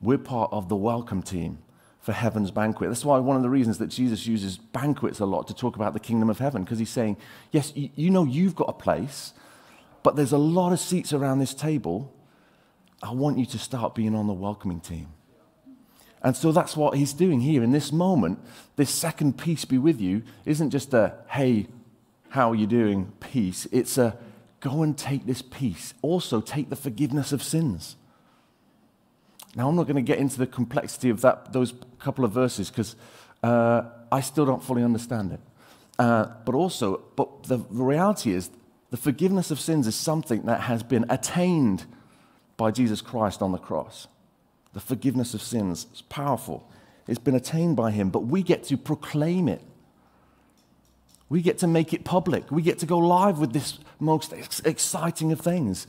We're 0.00 0.16
part 0.16 0.52
of 0.52 0.68
the 0.68 0.76
welcome 0.76 1.22
team 1.22 1.58
for 2.00 2.12
heaven's 2.12 2.52
banquet. 2.52 2.88
That's 2.88 3.04
why 3.04 3.18
one 3.18 3.36
of 3.36 3.42
the 3.42 3.50
reasons 3.50 3.78
that 3.78 3.88
Jesus 3.88 4.28
uses 4.28 4.56
banquets 4.56 5.18
a 5.18 5.26
lot 5.26 5.48
to 5.48 5.54
talk 5.54 5.74
about 5.74 5.92
the 5.92 5.98
kingdom 5.98 6.30
of 6.30 6.38
heaven, 6.38 6.62
because 6.62 6.78
he's 6.78 6.88
saying, 6.88 7.16
yes, 7.50 7.72
you, 7.74 8.10
know 8.10 8.22
you've 8.22 8.54
got 8.54 8.68
a 8.68 8.72
place, 8.72 9.32
but 10.04 10.14
there's 10.14 10.30
a 10.30 10.38
lot 10.38 10.72
of 10.72 10.78
seats 10.78 11.12
around 11.12 11.40
this 11.40 11.52
table 11.52 12.14
I 13.02 13.12
want 13.12 13.38
you 13.38 13.46
to 13.46 13.58
start 13.58 13.96
being 13.96 14.14
on 14.14 14.28
the 14.28 14.32
welcoming 14.32 14.80
team. 14.80 15.08
And 16.22 16.36
so 16.36 16.52
that's 16.52 16.76
what 16.76 16.96
he's 16.96 17.12
doing 17.12 17.40
here 17.40 17.62
in 17.64 17.72
this 17.72 17.90
moment. 17.90 18.38
This 18.76 18.90
second 18.90 19.36
peace 19.36 19.64
be 19.64 19.78
with 19.78 20.00
you 20.00 20.22
isn't 20.44 20.70
just 20.70 20.94
a, 20.94 21.14
hey, 21.30 21.66
how 22.28 22.52
are 22.52 22.54
you 22.54 22.68
doing 22.68 23.12
peace. 23.18 23.66
It's 23.72 23.98
a, 23.98 24.16
go 24.60 24.82
and 24.82 24.96
take 24.96 25.26
this 25.26 25.42
peace. 25.42 25.94
Also, 26.02 26.40
take 26.40 26.70
the 26.70 26.76
forgiveness 26.76 27.32
of 27.32 27.42
sins. 27.42 27.96
Now, 29.56 29.68
I'm 29.68 29.76
not 29.76 29.84
going 29.84 29.96
to 29.96 30.02
get 30.02 30.18
into 30.18 30.38
the 30.38 30.46
complexity 30.46 31.10
of 31.10 31.22
that, 31.22 31.52
those 31.52 31.74
couple 31.98 32.24
of 32.24 32.32
verses 32.32 32.70
because 32.70 32.94
uh, 33.42 33.82
I 34.12 34.20
still 34.20 34.46
don't 34.46 34.62
fully 34.62 34.84
understand 34.84 35.32
it. 35.32 35.40
Uh, 35.98 36.26
but 36.44 36.54
also, 36.54 37.02
but 37.16 37.44
the 37.44 37.58
reality 37.68 38.32
is, 38.32 38.50
the 38.90 38.96
forgiveness 38.96 39.50
of 39.50 39.60
sins 39.60 39.86
is 39.86 39.94
something 39.94 40.42
that 40.42 40.62
has 40.62 40.82
been 40.82 41.04
attained 41.08 41.84
by 42.56 42.70
Jesus 42.70 43.00
Christ 43.00 43.42
on 43.42 43.52
the 43.52 43.58
cross. 43.58 44.08
The 44.72 44.80
forgiveness 44.80 45.34
of 45.34 45.42
sins 45.42 45.86
is 45.92 46.02
powerful. 46.02 46.68
It's 47.06 47.18
been 47.18 47.34
attained 47.34 47.76
by 47.76 47.90
him, 47.90 48.10
but 48.10 48.20
we 48.20 48.42
get 48.42 48.64
to 48.64 48.76
proclaim 48.76 49.48
it. 49.48 49.62
We 51.30 51.40
get 51.40 51.58
to 51.58 51.66
make 51.66 51.94
it 51.94 52.04
public. 52.04 52.50
We 52.50 52.60
get 52.60 52.80
to 52.80 52.86
go 52.86 52.98
live 52.98 53.38
with 53.38 53.54
this 53.54 53.78
most 53.98 54.34
ex- 54.34 54.60
exciting 54.60 55.32
of 55.32 55.40
things. 55.40 55.86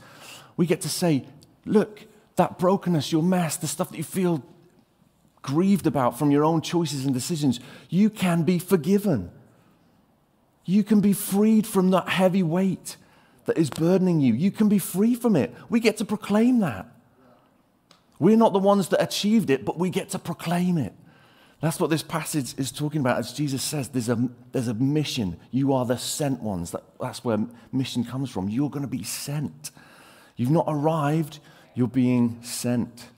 We 0.56 0.66
get 0.66 0.80
to 0.82 0.88
say, 0.88 1.26
look, 1.66 2.06
that 2.36 2.58
brokenness, 2.58 3.12
your 3.12 3.24
mess, 3.24 3.56
the 3.56 3.66
stuff 3.66 3.90
that 3.90 3.98
you 3.98 4.04
feel 4.04 4.42
grieved 5.42 5.86
about 5.86 6.16
from 6.16 6.30
your 6.30 6.44
own 6.44 6.62
choices 6.62 7.04
and 7.04 7.12
decisions, 7.12 7.58
you 7.90 8.08
can 8.08 8.44
be 8.44 8.60
forgiven. 8.60 9.30
You 10.64 10.84
can 10.84 11.00
be 11.00 11.12
freed 11.12 11.66
from 11.66 11.90
that 11.90 12.08
heavy 12.08 12.44
weight 12.44 12.96
that 13.46 13.58
is 13.58 13.68
burdening 13.68 14.20
you. 14.20 14.34
You 14.34 14.52
can 14.52 14.68
be 14.68 14.78
free 14.78 15.16
from 15.16 15.34
it. 15.34 15.52
We 15.68 15.80
get 15.80 15.96
to 15.96 16.04
proclaim 16.04 16.60
that. 16.60 16.86
We're 18.20 18.36
not 18.36 18.52
the 18.52 18.60
ones 18.60 18.88
that 18.88 19.02
achieved 19.02 19.50
it, 19.50 19.64
but 19.64 19.76
we 19.76 19.90
get 19.90 20.10
to 20.10 20.18
proclaim 20.20 20.78
it. 20.78 20.94
That's 21.62 21.78
what 21.78 21.90
this 21.90 22.02
passage 22.02 22.58
is 22.58 22.72
talking 22.72 23.00
about. 23.00 23.18
As 23.18 23.32
Jesus 23.32 23.62
says, 23.62 23.88
there's 23.88 24.08
a, 24.08 24.28
there's 24.50 24.66
a 24.66 24.74
mission. 24.74 25.38
You 25.52 25.72
are 25.72 25.86
the 25.86 25.96
sent 25.96 26.42
ones. 26.42 26.72
That, 26.72 26.82
that's 27.00 27.24
where 27.24 27.38
mission 27.70 28.02
comes 28.02 28.30
from. 28.30 28.48
You're 28.48 28.68
going 28.68 28.82
to 28.82 28.88
be 28.88 29.04
sent. 29.04 29.70
You've 30.34 30.50
not 30.50 30.64
arrived, 30.66 31.38
you're 31.76 31.86
being 31.86 32.42
sent. 32.42 33.10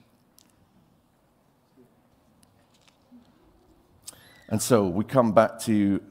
And 4.50 4.60
so 4.60 4.88
we 4.88 5.04
come 5.04 5.32
back 5.32 5.58
to 5.60 6.02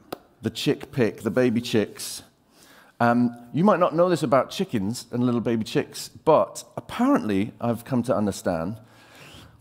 the 0.42 0.50
chick 0.50 0.90
pic, 0.90 1.22
the 1.22 1.30
baby 1.30 1.60
chicks. 1.60 2.24
Um, 2.98 3.36
you 3.52 3.62
might 3.62 3.78
not 3.78 3.94
know 3.94 4.08
this 4.08 4.24
about 4.24 4.50
chickens 4.50 5.06
and 5.12 5.22
little 5.22 5.40
baby 5.40 5.62
chicks, 5.62 6.08
but 6.08 6.64
apparently 6.76 7.52
I've 7.60 7.84
come 7.84 8.02
to 8.02 8.16
understand 8.16 8.80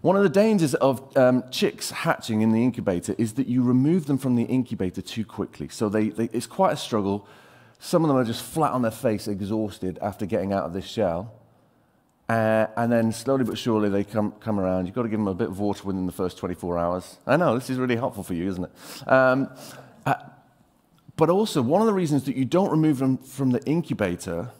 one 0.03 0.17
of 0.17 0.24
the 0.24 0.29
dangers 0.29 0.75
of 0.75 1.15
um, 1.15 1.45
chicks 1.50 1.89
hatching 1.89 2.41
in 2.41 2.51
the 2.51 2.62
incubator 2.62 3.15
is 3.17 3.36
that 3.36 3.48
you 3.48 3.63
remove 3.63 4.05
them 4.05 4.17
from 4.17 4.36
the 4.36 4.43
incubator 4.43 5.01
too 5.01 5.24
quickly. 5.24 5.69
So 5.69 5.88
they, 5.88 6.10
they, 6.10 6.25
it's 6.33 6.45
quite 6.45 6.74
a 6.74 6.75
struggle. 6.75 7.25
Some 7.79 8.03
of 8.03 8.10
them 8.10 8.17
are 8.17 8.25
just 8.25 8.43
flat 8.43 8.74
on 8.74 8.81
their 8.81 8.91
face, 8.91 9.29
exhausted 9.29 9.98
after 10.01 10.25
getting 10.25 10.51
out 10.51 10.65
of 10.65 10.74
this 10.74 10.83
shell. 10.83 11.33
Uh, 12.27 12.67
and 12.75 12.91
then 12.91 13.13
slowly 13.13 13.45
but 13.45 13.57
surely 13.57 13.88
they 13.88 14.03
come, 14.03 14.33
come 14.41 14.60
around. 14.60 14.88
You've 14.88 14.95
got 14.95 15.03
to 15.03 15.07
give 15.07 15.19
them 15.19 15.29
a 15.29 15.33
bit 15.33 15.48
of 15.48 15.60
water 15.60 15.86
within 15.86 16.05
the 16.05 16.12
first 16.12 16.38
24 16.38 16.77
hours. 16.77 17.17
I 17.25 17.38
know, 17.38 17.57
this 17.57 17.69
is 17.69 17.77
really 17.77 17.95
helpful 17.95 18.24
for 18.24 18.33
you, 18.33 18.50
isn't 18.50 18.65
it? 18.65 19.07
Um, 19.07 19.50
uh, 20.05 20.15
but 21.15 21.29
also, 21.29 21.62
one 21.62 21.79
of 21.79 21.88
the 21.88 21.93
reasons 21.93 22.25
that 22.25 22.36
you 22.36 22.43
don't 22.43 22.72
remove 22.72 22.98
them 22.98 23.19
from 23.19 23.51
the 23.51 23.63
incubator 23.63 24.51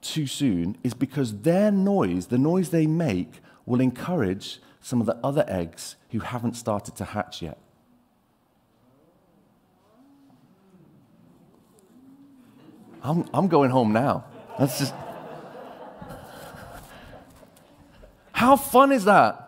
too 0.00 0.28
soon 0.28 0.76
is 0.84 0.94
because 0.94 1.40
their 1.40 1.72
noise, 1.72 2.28
the 2.28 2.38
noise 2.38 2.70
they 2.70 2.86
make, 2.86 3.40
will 3.70 3.80
encourage 3.80 4.60
some 4.80 5.00
of 5.00 5.06
the 5.06 5.16
other 5.22 5.44
eggs 5.46 5.94
who 6.10 6.18
haven't 6.18 6.54
started 6.54 6.96
to 6.96 7.04
hatch 7.04 7.40
yet. 7.40 7.58
I'm, 13.02 13.24
I'm 13.32 13.46
going 13.48 13.70
home 13.70 13.92
now. 13.92 14.24
That's 14.58 14.78
just. 14.78 14.94
How 18.32 18.56
fun 18.56 18.90
is 18.90 19.04
that? 19.04 19.46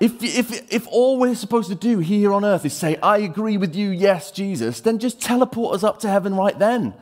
If, 0.00 0.22
if, 0.22 0.72
if 0.72 0.86
all 0.88 1.18
we're 1.18 1.34
supposed 1.34 1.68
to 1.70 1.74
do 1.74 2.00
here 2.00 2.32
on 2.32 2.44
earth 2.44 2.66
is 2.66 2.74
say, 2.74 2.96
I 2.96 3.18
agree 3.18 3.56
with 3.56 3.74
you, 3.74 3.90
yes, 3.90 4.30
Jesus, 4.30 4.80
then 4.80 4.98
just 4.98 5.20
teleport 5.20 5.76
us 5.76 5.82
up 5.82 5.98
to 6.00 6.08
heaven 6.10 6.34
right 6.34 6.58
then. 6.58 6.92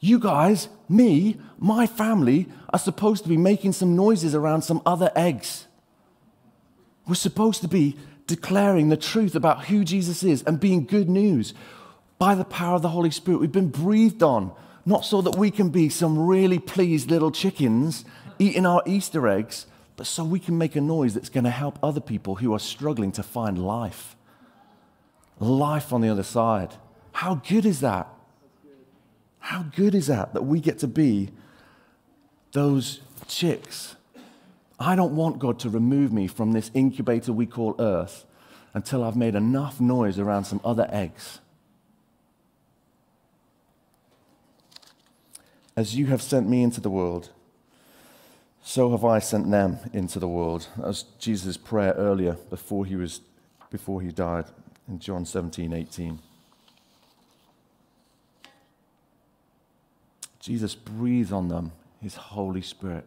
You 0.00 0.18
guys, 0.18 0.68
me, 0.88 1.38
my 1.58 1.86
family 1.86 2.48
are 2.70 2.78
supposed 2.78 3.22
to 3.22 3.28
be 3.28 3.36
making 3.36 3.72
some 3.72 3.96
noises 3.96 4.34
around 4.34 4.62
some 4.62 4.82
other 4.84 5.10
eggs. 5.16 5.66
We're 7.06 7.14
supposed 7.14 7.62
to 7.62 7.68
be 7.68 7.96
declaring 8.26 8.88
the 8.88 8.96
truth 8.96 9.34
about 9.34 9.66
who 9.66 9.84
Jesus 9.84 10.22
is 10.22 10.42
and 10.42 10.58
being 10.58 10.84
good 10.84 11.08
news 11.08 11.54
by 12.18 12.34
the 12.34 12.44
power 12.44 12.76
of 12.76 12.82
the 12.82 12.88
Holy 12.88 13.10
Spirit. 13.10 13.40
We've 13.40 13.52
been 13.52 13.68
breathed 13.68 14.22
on, 14.22 14.52
not 14.84 15.04
so 15.04 15.20
that 15.22 15.36
we 15.36 15.50
can 15.50 15.70
be 15.70 15.88
some 15.88 16.26
really 16.26 16.58
pleased 16.58 17.10
little 17.10 17.30
chickens 17.30 18.04
eating 18.38 18.66
our 18.66 18.82
Easter 18.86 19.28
eggs, 19.28 19.66
but 19.96 20.06
so 20.06 20.24
we 20.24 20.40
can 20.40 20.58
make 20.58 20.76
a 20.76 20.80
noise 20.80 21.14
that's 21.14 21.28
going 21.28 21.44
to 21.44 21.50
help 21.50 21.78
other 21.82 22.00
people 22.00 22.36
who 22.36 22.52
are 22.52 22.58
struggling 22.58 23.12
to 23.12 23.22
find 23.22 23.64
life. 23.64 24.16
Life 25.38 25.92
on 25.92 26.00
the 26.00 26.08
other 26.08 26.22
side. 26.22 26.74
How 27.12 27.36
good 27.36 27.64
is 27.64 27.80
that? 27.80 28.08
How 29.46 29.62
good 29.76 29.94
is 29.94 30.08
that 30.08 30.34
that 30.34 30.42
we 30.42 30.58
get 30.58 30.80
to 30.80 30.88
be 30.88 31.30
those 32.50 32.98
chicks? 33.28 33.94
I 34.76 34.96
don't 34.96 35.14
want 35.14 35.38
God 35.38 35.60
to 35.60 35.70
remove 35.70 36.12
me 36.12 36.26
from 36.26 36.50
this 36.50 36.68
incubator 36.74 37.32
we 37.32 37.46
call 37.46 37.76
earth 37.78 38.26
until 38.74 39.04
I've 39.04 39.14
made 39.14 39.36
enough 39.36 39.80
noise 39.80 40.18
around 40.18 40.46
some 40.46 40.60
other 40.64 40.88
eggs. 40.90 41.38
As 45.76 45.94
you 45.94 46.06
have 46.06 46.22
sent 46.22 46.48
me 46.48 46.64
into 46.64 46.80
the 46.80 46.90
world, 46.90 47.30
so 48.64 48.90
have 48.90 49.04
I 49.04 49.20
sent 49.20 49.48
them 49.52 49.78
into 49.92 50.18
the 50.18 50.26
world. 50.26 50.66
That 50.76 50.88
was 50.88 51.04
Jesus' 51.20 51.56
prayer 51.56 51.92
earlier 51.92 52.32
before 52.50 52.84
he, 52.84 52.96
was, 52.96 53.20
before 53.70 54.02
he 54.02 54.10
died 54.10 54.46
in 54.88 54.98
John 54.98 55.24
17, 55.24 55.72
18. 55.72 56.18
Jesus 60.46 60.76
breathes 60.76 61.32
on 61.32 61.48
them 61.48 61.72
his 62.00 62.14
Holy 62.14 62.62
Spirit. 62.62 63.04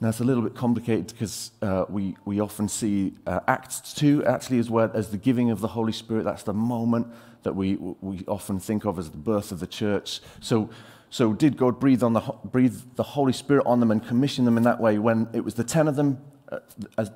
Now, 0.00 0.08
it's 0.08 0.18
a 0.18 0.24
little 0.24 0.42
bit 0.42 0.56
complicated 0.56 1.06
because 1.06 1.52
uh, 1.62 1.84
we, 1.88 2.16
we 2.24 2.40
often 2.40 2.66
see 2.68 3.14
uh, 3.24 3.38
Acts 3.46 3.94
2 3.94 4.24
actually 4.24 4.58
as, 4.58 4.68
well, 4.68 4.90
as 4.92 5.10
the 5.10 5.16
giving 5.16 5.52
of 5.52 5.60
the 5.60 5.68
Holy 5.68 5.92
Spirit. 5.92 6.24
That's 6.24 6.42
the 6.42 6.52
moment 6.52 7.06
that 7.44 7.54
we, 7.54 7.76
we 7.76 8.24
often 8.26 8.58
think 8.58 8.84
of 8.84 8.98
as 8.98 9.10
the 9.10 9.16
birth 9.16 9.52
of 9.52 9.60
the 9.60 9.66
church. 9.68 10.20
So, 10.40 10.70
so 11.08 11.32
did 11.32 11.56
God 11.56 11.78
breathe, 11.78 12.02
on 12.02 12.14
the, 12.14 12.20
breathe 12.42 12.80
the 12.96 13.04
Holy 13.04 13.32
Spirit 13.32 13.64
on 13.64 13.78
them 13.78 13.92
and 13.92 14.04
commission 14.04 14.44
them 14.44 14.56
in 14.56 14.64
that 14.64 14.80
way 14.80 14.98
when 14.98 15.28
it 15.32 15.44
was 15.44 15.54
the 15.54 15.62
10 15.62 15.86
of 15.86 15.94
them 15.94 16.18
uh, 16.50 16.58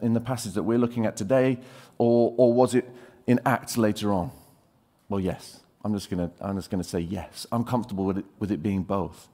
in 0.01 0.15
the 0.15 0.21
passage 0.21 0.53
that 0.53 0.63
we're 0.63 0.79
looking 0.79 1.07
at 1.07 1.17
today? 1.17 1.59
Or, 1.99 2.33
or 2.37 2.55
was 2.55 2.77
it 2.77 2.89
in 3.27 3.41
Acts 3.45 3.77
later 3.77 4.13
on? 4.13 4.31
Well, 5.09 5.19
yes. 5.19 5.59
I'm 5.85 5.95
just 5.95 6.11
going 6.11 6.31
to 6.31 6.85
say 6.85 7.01
yes. 7.01 7.47
I'm 7.53 7.65
comfortable 7.65 8.05
with 8.05 8.19
it, 8.19 8.25
with 8.39 8.51
it 8.51 8.63
being 8.63 8.83
both. 8.83 9.29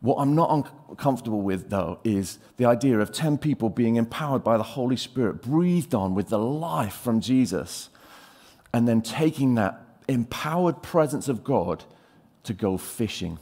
What 0.00 0.16
I'm 0.16 0.34
not 0.34 0.68
uncomfortable 0.88 1.40
with, 1.40 1.70
though, 1.70 1.98
is 2.04 2.38
the 2.58 2.66
idea 2.66 2.98
of 2.98 3.12
10 3.12 3.38
people 3.38 3.70
being 3.70 3.96
empowered 3.96 4.44
by 4.44 4.56
the 4.56 4.62
Holy 4.62 4.96
Spirit, 4.96 5.42
breathed 5.42 5.94
on 5.94 6.14
with 6.14 6.28
the 6.28 6.38
life 6.38 6.94
from 6.94 7.20
Jesus, 7.20 7.88
and 8.72 8.86
then 8.86 9.00
taking 9.00 9.54
that 9.54 9.80
empowered 10.06 10.82
presence 10.82 11.28
of 11.28 11.42
God 11.42 11.84
to 12.44 12.52
go 12.52 12.76
fishing. 12.76 13.38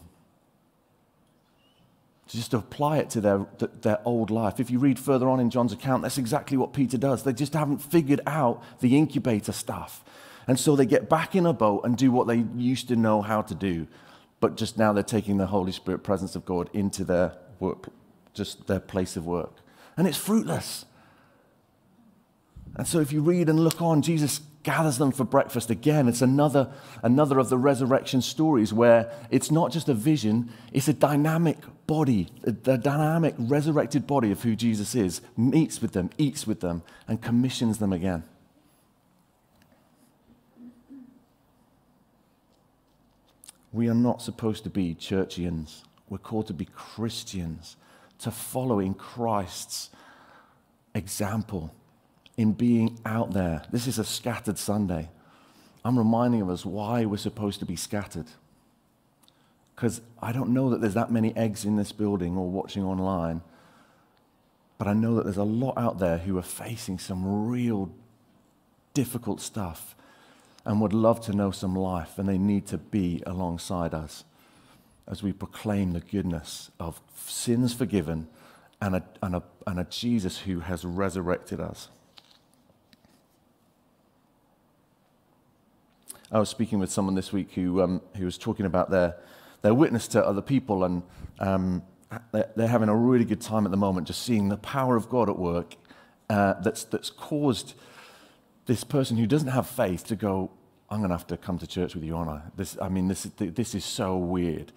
To 2.28 2.36
just 2.36 2.54
apply 2.54 2.98
it 2.98 3.10
to 3.10 3.20
their, 3.20 3.46
their 3.82 3.98
old 4.04 4.30
life. 4.30 4.60
If 4.60 4.70
you 4.70 4.78
read 4.78 4.98
further 4.98 5.28
on 5.28 5.40
in 5.40 5.50
John's 5.50 5.72
account, 5.72 6.02
that's 6.02 6.18
exactly 6.18 6.56
what 6.56 6.72
Peter 6.72 6.96
does. 6.96 7.24
They 7.24 7.32
just 7.32 7.52
haven't 7.52 7.78
figured 7.78 8.20
out 8.26 8.62
the 8.80 8.96
incubator 8.96 9.52
stuff. 9.52 10.04
And 10.46 10.58
so 10.58 10.76
they 10.76 10.86
get 10.86 11.08
back 11.08 11.34
in 11.34 11.46
a 11.46 11.52
boat 11.52 11.82
and 11.84 11.96
do 11.96 12.10
what 12.10 12.26
they 12.26 12.44
used 12.56 12.88
to 12.88 12.96
know 12.96 13.22
how 13.22 13.42
to 13.42 13.54
do. 13.54 13.86
But 14.40 14.56
just 14.56 14.76
now 14.76 14.92
they're 14.92 15.02
taking 15.02 15.38
the 15.38 15.46
Holy 15.46 15.72
Spirit 15.72 16.02
presence 16.02 16.36
of 16.36 16.44
God 16.44 16.68
into 16.72 17.04
their 17.04 17.36
work, 17.60 17.88
just 18.34 18.66
their 18.66 18.80
place 18.80 19.16
of 19.16 19.26
work. 19.26 19.52
And 19.96 20.06
it's 20.06 20.18
fruitless. 20.18 20.84
And 22.76 22.86
so 22.86 23.00
if 23.00 23.12
you 23.12 23.22
read 23.22 23.48
and 23.48 23.60
look 23.60 23.80
on, 23.80 24.02
Jesus 24.02 24.40
gathers 24.64 24.98
them 24.98 25.12
for 25.12 25.24
breakfast 25.24 25.70
again. 25.70 26.08
It's 26.08 26.22
another, 26.22 26.72
another 27.02 27.38
of 27.38 27.48
the 27.48 27.58
resurrection 27.58 28.20
stories 28.20 28.72
where 28.72 29.12
it's 29.30 29.50
not 29.50 29.70
just 29.70 29.88
a 29.88 29.94
vision, 29.94 30.50
it's 30.72 30.88
a 30.88 30.92
dynamic 30.92 31.58
body, 31.86 32.28
a 32.44 32.50
dynamic 32.52 33.34
resurrected 33.38 34.06
body 34.06 34.32
of 34.32 34.42
who 34.42 34.56
Jesus 34.56 34.94
is, 34.94 35.20
meets 35.36 35.80
with 35.80 35.92
them, 35.92 36.10
eats 36.18 36.46
with 36.46 36.60
them, 36.60 36.82
and 37.06 37.22
commissions 37.22 37.78
them 37.78 37.92
again. 37.92 38.24
We 43.74 43.88
are 43.88 43.94
not 43.94 44.22
supposed 44.22 44.62
to 44.64 44.70
be 44.70 44.94
churchians. 44.94 45.82
We're 46.08 46.18
called 46.18 46.46
to 46.46 46.54
be 46.54 46.66
Christians. 46.66 47.76
to 48.18 48.30
follow 48.30 48.78
in 48.78 48.94
Christ's 48.94 49.90
example, 50.94 51.74
in 52.36 52.52
being 52.52 52.98
out 53.04 53.32
there. 53.32 53.64
This 53.72 53.88
is 53.88 53.98
a 53.98 54.04
scattered 54.04 54.56
Sunday. 54.56 55.10
I'm 55.84 55.98
reminding 55.98 56.40
of 56.40 56.48
us 56.48 56.64
why 56.64 57.04
we're 57.04 57.16
supposed 57.16 57.58
to 57.58 57.66
be 57.66 57.74
scattered. 57.74 58.28
Because 59.74 60.00
I 60.22 60.30
don't 60.30 60.50
know 60.50 60.70
that 60.70 60.80
there's 60.80 60.94
that 60.94 61.10
many 61.10 61.36
eggs 61.36 61.64
in 61.64 61.74
this 61.74 61.90
building 61.90 62.36
or 62.36 62.48
watching 62.48 62.84
online, 62.84 63.42
but 64.78 64.86
I 64.86 64.92
know 64.92 65.16
that 65.16 65.24
there's 65.24 65.36
a 65.36 65.42
lot 65.42 65.76
out 65.76 65.98
there 65.98 66.18
who 66.18 66.38
are 66.38 66.42
facing 66.42 67.00
some 67.00 67.48
real 67.48 67.90
difficult 68.94 69.40
stuff 69.40 69.96
and 70.64 70.80
would 70.80 70.92
love 70.92 71.20
to 71.22 71.32
know 71.32 71.50
some 71.50 71.76
life, 71.76 72.18
and 72.18 72.28
they 72.28 72.38
need 72.38 72.66
to 72.66 72.78
be 72.78 73.22
alongside 73.26 73.92
us 73.92 74.24
as 75.06 75.22
we 75.22 75.32
proclaim 75.32 75.92
the 75.92 76.00
goodness 76.00 76.70
of 76.80 77.00
sins 77.14 77.74
forgiven 77.74 78.26
and 78.80 78.96
a, 78.96 79.04
and 79.22 79.36
a, 79.36 79.42
and 79.66 79.78
a 79.78 79.84
Jesus 79.84 80.40
who 80.40 80.60
has 80.60 80.84
resurrected 80.84 81.60
us. 81.60 81.88
I 86.32 86.38
was 86.38 86.48
speaking 86.48 86.78
with 86.78 86.90
someone 86.90 87.14
this 87.14 87.32
week 87.32 87.52
who, 87.52 87.82
um, 87.82 88.00
who 88.16 88.24
was 88.24 88.38
talking 88.38 88.66
about 88.66 88.90
their, 88.90 89.16
their 89.62 89.74
witness 89.74 90.08
to 90.08 90.26
other 90.26 90.42
people, 90.42 90.84
and 90.84 91.02
um, 91.38 91.82
they're, 92.32 92.50
they're, 92.56 92.68
having 92.68 92.88
a 92.88 92.96
really 92.96 93.24
good 93.24 93.40
time 93.40 93.66
at 93.66 93.70
the 93.70 93.76
moment 93.76 94.06
just 94.06 94.22
seeing 94.22 94.48
the 94.48 94.56
power 94.56 94.96
of 94.96 95.08
God 95.08 95.28
at 95.28 95.38
work 95.38 95.76
uh, 96.30 96.54
that's, 96.54 96.84
that's 96.84 97.10
caused 97.10 97.74
this 98.66 98.84
person 98.84 99.16
who 99.16 99.26
doesn't 99.26 99.48
have 99.48 99.66
faith 99.66 100.06
to 100.06 100.16
go, 100.16 100.50
I'm 100.90 100.98
going 100.98 101.10
to 101.10 101.16
have 101.16 101.26
to 101.28 101.36
come 101.36 101.58
to 101.58 101.66
church 101.66 101.94
with 101.94 102.04
you, 102.04 102.16
aren't 102.16 102.30
I? 102.30 102.42
This, 102.56 102.78
I 102.80 102.88
mean, 102.88 103.08
this, 103.08 103.24
this 103.36 103.74
is 103.74 103.84
so 103.84 104.16
weird. 104.16 104.72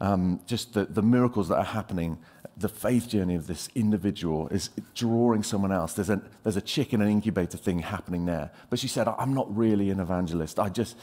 Um, 0.00 0.40
just 0.46 0.74
the, 0.74 0.84
the 0.84 1.02
miracles 1.02 1.48
that 1.48 1.56
are 1.56 1.64
happening, 1.64 2.18
the 2.56 2.68
faith 2.68 3.08
journey 3.08 3.34
of 3.34 3.46
this 3.46 3.68
individual 3.74 4.48
is 4.48 4.70
drawing 4.94 5.42
someone 5.42 5.72
else. 5.72 5.92
There's 5.94 6.10
a, 6.10 6.20
there's 6.42 6.56
a 6.56 6.62
chicken 6.62 7.00
and 7.00 7.10
incubator 7.10 7.56
thing 7.56 7.78
happening 7.80 8.26
there. 8.26 8.50
But 8.70 8.78
she 8.78 8.88
said, 8.88 9.08
I'm 9.08 9.34
not 9.34 9.54
really 9.56 9.90
an 9.90 10.00
evangelist. 10.00 10.58
I 10.58 10.68
just, 10.68 10.96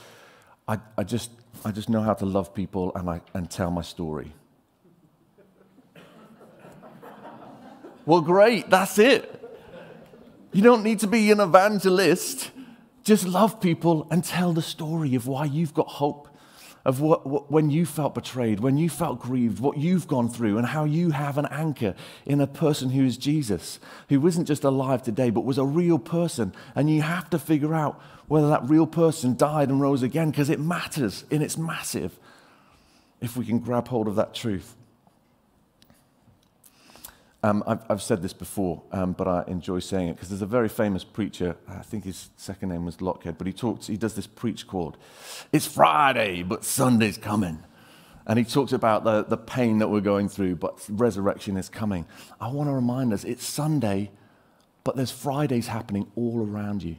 I, 0.68 0.80
I 0.98 1.04
just, 1.04 1.32
I 1.66 1.72
just 1.72 1.90
know 1.90 2.02
how 2.02 2.14
to 2.14 2.26
love 2.26 2.54
people 2.54 2.92
and, 2.96 3.10
I, 3.10 3.22
and 3.34 3.50
tell 3.50 3.72
my 3.72 3.82
story. 3.82 4.34
well, 8.06 8.22
great, 8.22 8.70
that's 8.70 9.00
it. 9.00 9.39
You 10.52 10.64
don't 10.64 10.84
need 10.84 11.00
to 11.00 11.08
be 11.08 11.30
an 11.30 11.40
evangelist. 11.40 12.50
Just 13.04 13.28
love 13.28 13.62
people 13.62 14.08
and 14.10 14.24
tell 14.24 14.52
the 14.52 14.64
story 14.64 15.14
of 15.14 15.28
why 15.28 15.46
you've 15.46 15.76
got 15.76 15.88
hope, 15.88 16.28
of 16.84 17.02
what, 17.02 17.28
what, 17.28 17.52
when 17.52 17.70
you 17.70 17.86
felt 17.86 18.16
betrayed, 18.16 18.60
when 18.60 18.76
you 18.76 18.90
felt 18.90 19.20
grieved, 19.20 19.60
what 19.60 19.78
you've 19.78 20.08
gone 20.08 20.28
through, 20.28 20.58
and 20.58 20.66
how 20.66 20.86
you 20.86 21.12
have 21.12 21.38
an 21.38 21.46
anchor 21.52 21.94
in 22.26 22.42
a 22.42 22.48
person 22.48 22.90
who 22.90 23.06
is 23.06 23.16
Jesus, 23.16 23.80
who 24.10 24.26
isn't 24.26 24.46
just 24.46 24.64
alive 24.64 25.04
today, 25.04 25.30
but 25.30 25.46
was 25.46 25.60
a 25.60 25.64
real 25.64 26.00
person. 26.00 26.54
And 26.74 26.90
you 26.90 27.04
have 27.04 27.30
to 27.30 27.38
figure 27.38 27.76
out 27.76 28.02
whether 28.28 28.50
that 28.50 28.68
real 28.68 28.88
person 28.88 29.38
died 29.38 29.70
and 29.70 29.80
rose 29.80 30.02
again 30.02 30.32
because 30.32 30.50
it 30.50 30.60
matters 30.60 31.26
and 31.30 31.44
it's 31.44 31.58
massive 31.58 32.18
if 33.22 33.38
we 33.38 33.46
can 33.46 33.60
grab 33.60 33.88
hold 33.88 34.08
of 34.08 34.16
that 34.16 34.34
truth. 34.34 34.76
Um, 37.42 37.64
I've, 37.66 37.80
I've, 37.90 38.02
said 38.02 38.22
this 38.22 38.34
before, 38.34 38.84
um, 38.92 39.14
but 39.14 39.26
I 39.26 39.46
enjoy 39.48 39.80
saying 39.80 40.10
it 40.10 40.14
because 40.16 40.28
there's 40.28 40.42
a 40.42 40.46
very 40.46 40.68
famous 40.68 41.06
preacher. 41.06 41.56
I 41.70 41.84
think 41.84 42.04
his 42.04 42.32
second 42.36 42.68
name 42.68 42.84
was 42.84 42.98
Lochhead, 42.98 43.38
but 43.38 43.48
he 43.48 43.54
talks. 43.54 43.88
He 43.88 43.96
does 43.96 44.14
this 44.14 44.28
preach 44.28 44.68
called 44.68 44.98
"It's 45.54 45.66
Friday, 45.66 46.44
but 46.44 46.66
Sunday's 46.66 47.18
coming," 47.18 47.64
and 48.28 48.38
he 48.38 48.44
talks 48.44 48.74
about 48.74 49.06
the, 49.06 49.24
the 49.24 49.38
pain 49.38 49.80
that 49.80 49.88
we're 49.88 50.02
going 50.02 50.28
through, 50.28 50.58
but 50.58 50.86
resurrection 50.90 51.56
is 51.56 51.70
coming. 51.70 52.06
I 52.42 52.50
want 52.50 52.68
to 52.68 52.74
remind 52.74 53.14
us: 53.14 53.24
it's 53.24 53.46
Sunday, 53.46 54.12
but 54.84 54.98
there's 54.98 55.12
Fridays 55.12 55.68
happening 55.68 56.12
all 56.18 56.46
around 56.46 56.84
you. 56.84 56.98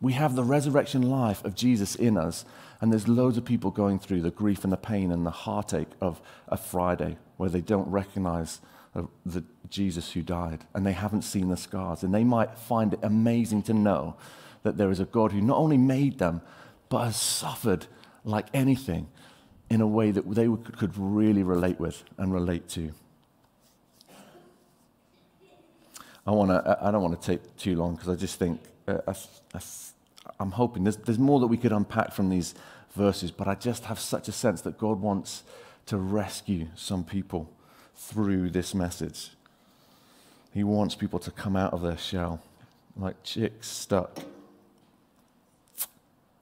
We 0.00 0.12
have 0.12 0.36
the 0.36 0.44
resurrection 0.44 1.02
life 1.02 1.44
of 1.44 1.56
Jesus 1.56 1.96
in 1.96 2.16
us, 2.16 2.44
and 2.80 2.92
there's 2.92 3.08
loads 3.08 3.36
of 3.36 3.44
people 3.44 3.72
going 3.72 3.98
through 3.98 4.22
the 4.22 4.30
grief 4.30 4.62
and 4.62 4.72
the 4.72 4.76
pain 4.76 5.10
and 5.10 5.26
the 5.26 5.30
heartache 5.30 5.90
of 6.00 6.22
a 6.46 6.56
Friday 6.56 7.18
where 7.38 7.50
they 7.50 7.60
don't 7.60 7.90
recognize 7.90 8.60
the 8.94 9.44
Jesus 9.68 10.12
who 10.12 10.22
died, 10.22 10.64
and 10.74 10.84
they 10.84 10.92
haven't 10.92 11.22
seen 11.22 11.48
the 11.48 11.56
scars. 11.56 12.02
And 12.02 12.12
they 12.12 12.24
might 12.24 12.58
find 12.58 12.92
it 12.92 13.00
amazing 13.02 13.62
to 13.64 13.74
know 13.74 14.16
that 14.62 14.76
there 14.76 14.90
is 14.90 15.00
a 15.00 15.04
God 15.04 15.32
who 15.32 15.40
not 15.40 15.56
only 15.56 15.78
made 15.78 16.18
them, 16.18 16.42
but 16.88 17.04
has 17.04 17.16
suffered 17.16 17.86
like 18.24 18.46
anything 18.52 19.08
in 19.70 19.80
a 19.80 19.86
way 19.86 20.10
that 20.10 20.28
they 20.34 20.48
could 20.76 20.96
really 20.96 21.42
relate 21.42 21.78
with 21.78 22.02
and 22.18 22.34
relate 22.34 22.68
to. 22.70 22.92
I, 26.26 26.32
wanna, 26.32 26.78
I 26.80 26.90
don't 26.90 27.02
want 27.02 27.20
to 27.20 27.26
take 27.26 27.56
too 27.56 27.76
long 27.76 27.94
because 27.94 28.08
I 28.08 28.16
just 28.16 28.38
think, 28.38 28.60
uh, 28.86 28.98
I, 29.06 29.14
I, 29.54 29.60
I'm 30.38 30.50
hoping 30.50 30.84
there's, 30.84 30.96
there's 30.96 31.18
more 31.18 31.40
that 31.40 31.46
we 31.46 31.56
could 31.56 31.72
unpack 31.72 32.12
from 32.12 32.28
these 32.28 32.54
verses, 32.94 33.30
but 33.30 33.48
I 33.48 33.54
just 33.54 33.84
have 33.84 33.98
such 33.98 34.28
a 34.28 34.32
sense 34.32 34.60
that 34.62 34.76
God 34.76 35.00
wants 35.00 35.44
to 35.86 35.96
rescue 35.96 36.68
some 36.74 37.04
people 37.04 37.50
through 38.00 38.48
this 38.48 38.74
message. 38.74 39.30
He 40.52 40.64
wants 40.64 40.94
people 40.94 41.18
to 41.20 41.30
come 41.30 41.54
out 41.54 41.74
of 41.74 41.82
their 41.82 41.98
shell 41.98 42.40
like 42.96 43.22
chicks 43.22 43.68
stuck. 43.68 44.18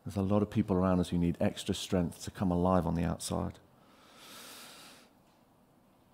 There's 0.07 0.16
a 0.16 0.23
lot 0.23 0.40
of 0.40 0.51
people 0.51 0.77
around 0.77 1.01
us 1.01 1.11
who 1.11 1.18
need 1.18 1.37
extra 1.40 1.75
strength 1.75 2.25
to 2.25 2.31
come 2.31 2.51
alive 2.51 2.87
on 2.87 2.94
the 2.94 3.03
outside. 3.03 3.59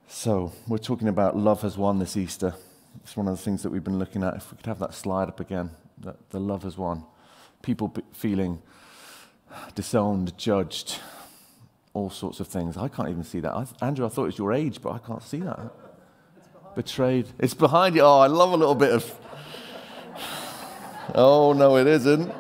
So, 0.09 0.53
we're 0.67 0.79
talking 0.79 1.09
about 1.09 1.37
love 1.37 1.63
has 1.63 1.77
won 1.77 1.99
this 1.99 2.17
Easter. 2.17 2.55
It's 3.03 3.17
one 3.17 3.29
of 3.29 3.37
the 3.37 3.43
things 3.43 3.63
that 3.63 3.71
we've 3.71 3.85
been 3.85 3.99
looking 3.99 4.23
at. 4.23 4.35
If 4.35 4.51
we 4.51 4.57
could 4.57 4.67
have 4.67 4.79
that 4.79 4.95
slide 4.95 5.29
up 5.29 5.41
again, 5.41 5.71
that 5.99 6.31
the 6.31 6.41
love 6.41 6.63
has 6.63 6.79
won. 6.79 7.05
People 7.63 7.95
feeling 8.13 8.63
disowned, 9.75 10.37
judged, 10.39 10.99
all 11.95 12.11
sorts 12.11 12.41
of 12.41 12.49
things. 12.49 12.77
I 12.77 12.89
can't 12.89 13.09
even 13.09 13.25
see 13.25 13.41
that. 13.41 13.53
I, 13.55 13.67
Andrew, 13.81 14.05
I 14.05 14.09
thought 14.09 14.25
it 14.25 14.27
was 14.27 14.39
your 14.39 14.53
age, 14.53 14.83
but 14.83 14.91
I 14.93 14.99
can't 14.99 15.23
see 15.23 15.39
that. 15.39 15.59
It's 15.61 16.75
Betrayed. 16.75 17.29
It's 17.39 17.55
behind 17.55 17.95
you. 17.95 18.03
Oh, 18.03 18.19
I 18.19 18.27
love 18.27 18.53
a 18.53 18.57
little 18.57 18.75
bit 18.75 18.93
of. 18.93 19.19
Oh, 21.15 21.53
no, 21.53 21.77
it 21.77 21.87
isn't. 21.87 22.33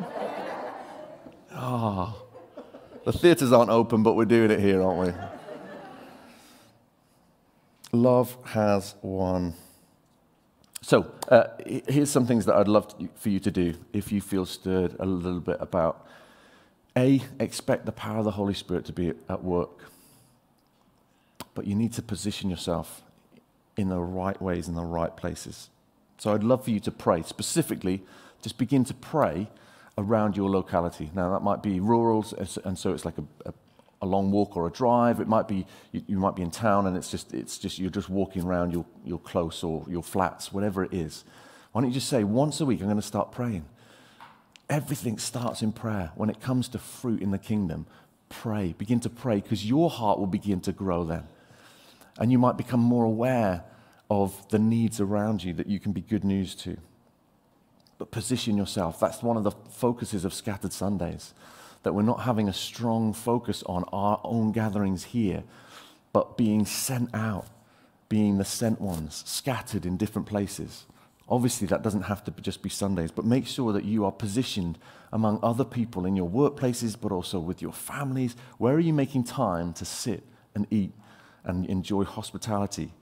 Oh. 1.52 2.22
The 3.04 3.12
theatres 3.12 3.52
aren't 3.52 3.68
open, 3.70 4.02
but 4.02 4.14
we're 4.14 4.24
doing 4.24 4.50
it 4.50 4.58
here, 4.58 4.82
aren't 4.82 5.06
we? 7.92 7.98
Love 7.98 8.36
has 8.46 8.94
won. 9.02 9.52
So, 10.80 11.10
uh, 11.28 11.44
here's 11.66 12.10
some 12.10 12.26
things 12.26 12.46
that 12.46 12.54
I'd 12.56 12.68
love 12.68 12.88
to, 12.96 13.08
for 13.16 13.28
you 13.28 13.38
to 13.40 13.50
do 13.50 13.74
if 13.92 14.10
you 14.10 14.22
feel 14.22 14.46
stirred 14.46 14.96
a 14.98 15.04
little 15.04 15.40
bit 15.40 15.58
about 15.60 16.06
a, 16.96 17.20
expect 17.40 17.86
the 17.86 17.92
power 17.92 18.18
of 18.18 18.24
the 18.24 18.32
Holy 18.32 18.54
Spirit 18.54 18.84
to 18.86 18.92
be 18.92 19.12
at 19.28 19.42
work. 19.42 19.90
But 21.54 21.66
you 21.66 21.74
need 21.74 21.92
to 21.94 22.02
position 22.02 22.50
yourself 22.50 23.02
in 23.76 23.88
the 23.88 24.00
right 24.00 24.40
ways, 24.40 24.68
in 24.68 24.74
the 24.74 24.84
right 24.84 25.16
places. 25.16 25.70
So 26.18 26.32
I'd 26.32 26.44
love 26.44 26.64
for 26.64 26.70
you 26.70 26.80
to 26.80 26.90
pray. 26.90 27.22
Specifically, 27.22 28.02
just 28.42 28.58
begin 28.58 28.84
to 28.84 28.94
pray 28.94 29.48
around 29.98 30.36
your 30.36 30.48
locality. 30.50 31.10
Now, 31.14 31.32
that 31.32 31.40
might 31.42 31.62
be 31.62 31.80
rural, 31.80 32.24
and 32.64 32.78
so 32.78 32.92
it's 32.92 33.04
like 33.04 33.18
a, 33.18 33.24
a, 33.48 33.54
a 34.02 34.06
long 34.06 34.30
walk 34.30 34.56
or 34.56 34.66
a 34.66 34.70
drive. 34.70 35.20
It 35.20 35.28
might 35.28 35.48
be, 35.48 35.66
you, 35.92 36.02
you, 36.06 36.18
might 36.18 36.36
be 36.36 36.42
in 36.42 36.50
town, 36.50 36.86
and 36.86 36.96
it's 36.96 37.10
just, 37.10 37.32
it's 37.34 37.58
just, 37.58 37.78
you're 37.78 37.90
just 37.90 38.08
walking 38.08 38.42
around 38.44 38.72
your, 38.72 38.84
your 39.04 39.18
close 39.18 39.62
or 39.62 39.84
your 39.88 40.02
flats, 40.02 40.52
whatever 40.52 40.84
it 40.84 40.92
is. 40.92 41.24
Why 41.72 41.80
don't 41.80 41.90
you 41.90 41.94
just 41.94 42.08
say, 42.08 42.22
once 42.22 42.60
a 42.60 42.64
week, 42.64 42.80
I'm 42.80 42.86
going 42.86 42.96
to 42.96 43.02
start 43.02 43.32
praying. 43.32 43.64
Everything 44.74 45.18
starts 45.18 45.62
in 45.62 45.70
prayer. 45.70 46.10
When 46.16 46.28
it 46.28 46.40
comes 46.40 46.66
to 46.70 46.80
fruit 46.80 47.22
in 47.22 47.30
the 47.30 47.38
kingdom, 47.38 47.86
pray. 48.28 48.74
Begin 48.76 48.98
to 48.98 49.08
pray 49.08 49.36
because 49.36 49.64
your 49.64 49.88
heart 49.88 50.18
will 50.18 50.26
begin 50.26 50.60
to 50.62 50.72
grow 50.72 51.04
then. 51.04 51.28
And 52.18 52.32
you 52.32 52.40
might 52.40 52.56
become 52.56 52.80
more 52.80 53.04
aware 53.04 53.62
of 54.10 54.48
the 54.48 54.58
needs 54.58 55.00
around 55.00 55.44
you 55.44 55.52
that 55.52 55.68
you 55.68 55.78
can 55.78 55.92
be 55.92 56.00
good 56.00 56.24
news 56.24 56.56
to. 56.56 56.76
But 57.98 58.10
position 58.10 58.56
yourself. 58.56 58.98
That's 58.98 59.22
one 59.22 59.36
of 59.36 59.44
the 59.44 59.52
focuses 59.52 60.24
of 60.24 60.34
Scattered 60.34 60.72
Sundays, 60.72 61.34
that 61.84 61.92
we're 61.92 62.02
not 62.02 62.22
having 62.22 62.48
a 62.48 62.52
strong 62.52 63.12
focus 63.12 63.62
on 63.66 63.84
our 63.92 64.20
own 64.24 64.50
gatherings 64.50 65.04
here, 65.04 65.44
but 66.12 66.36
being 66.36 66.66
sent 66.66 67.14
out, 67.14 67.46
being 68.08 68.38
the 68.38 68.44
sent 68.44 68.80
ones, 68.80 69.22
scattered 69.24 69.86
in 69.86 69.96
different 69.96 70.26
places. 70.26 70.86
Obviously, 71.28 71.66
that 71.68 71.82
doesn't 71.82 72.02
have 72.02 72.22
to 72.24 72.30
just 72.42 72.62
be 72.62 72.68
Sundays, 72.68 73.10
but 73.10 73.24
make 73.24 73.46
sure 73.46 73.72
that 73.72 73.84
you 73.84 74.04
are 74.04 74.12
positioned 74.12 74.78
among 75.12 75.38
other 75.42 75.64
people 75.64 76.04
in 76.04 76.16
your 76.16 76.28
workplaces, 76.28 76.96
but 77.00 77.12
also 77.12 77.38
with 77.40 77.62
your 77.62 77.72
families. 77.72 78.36
Where 78.58 78.74
are 78.74 78.80
you 78.80 78.92
making 78.92 79.24
time 79.24 79.72
to 79.74 79.84
sit 79.84 80.22
and 80.54 80.66
eat 80.70 80.92
and 81.44 81.64
enjoy 81.66 82.04
hospitality 82.04 82.92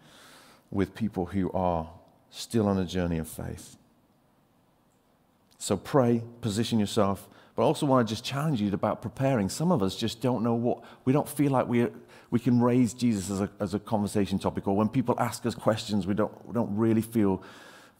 with 0.71 0.95
people 0.95 1.27
who 1.27 1.51
are 1.53 1.91
still 2.31 2.69
on 2.69 2.79
a 2.79 2.85
journey 2.85 3.19
of 3.19 3.29
faith? 3.29 3.77
So 5.59 5.77
pray, 5.77 6.23
position 6.41 6.79
yourself, 6.79 7.29
But 7.55 7.63
I 7.63 7.67
also 7.67 7.87
want 7.87 8.07
to 8.07 8.13
just 8.13 8.25
challenge 8.25 8.61
you 8.61 8.73
about 8.73 9.03
preparing. 9.03 9.49
Some 9.49 9.73
of 9.73 9.83
us 9.83 9.95
just 9.95 10.21
don't 10.21 10.43
know 10.43 10.55
what, 10.55 10.83
we 11.05 11.13
don't 11.13 11.29
feel 11.29 11.53
like 11.53 11.69
we, 11.69 11.87
we 12.31 12.39
can 12.39 12.61
raise 12.61 12.95
Jesus 12.95 13.31
as 13.31 13.41
a, 13.43 13.51
as 13.61 13.75
a 13.75 13.79
conversation 13.79 14.39
topic, 14.39 14.67
or 14.67 14.75
when 14.75 14.89
people 14.89 15.15
ask 15.19 15.45
us 15.45 15.55
questions, 15.55 16.07
we 16.07 16.15
don't, 16.15 16.47
we 16.47 16.55
don't 16.55 16.75
really 16.75 17.03
feel 17.03 17.43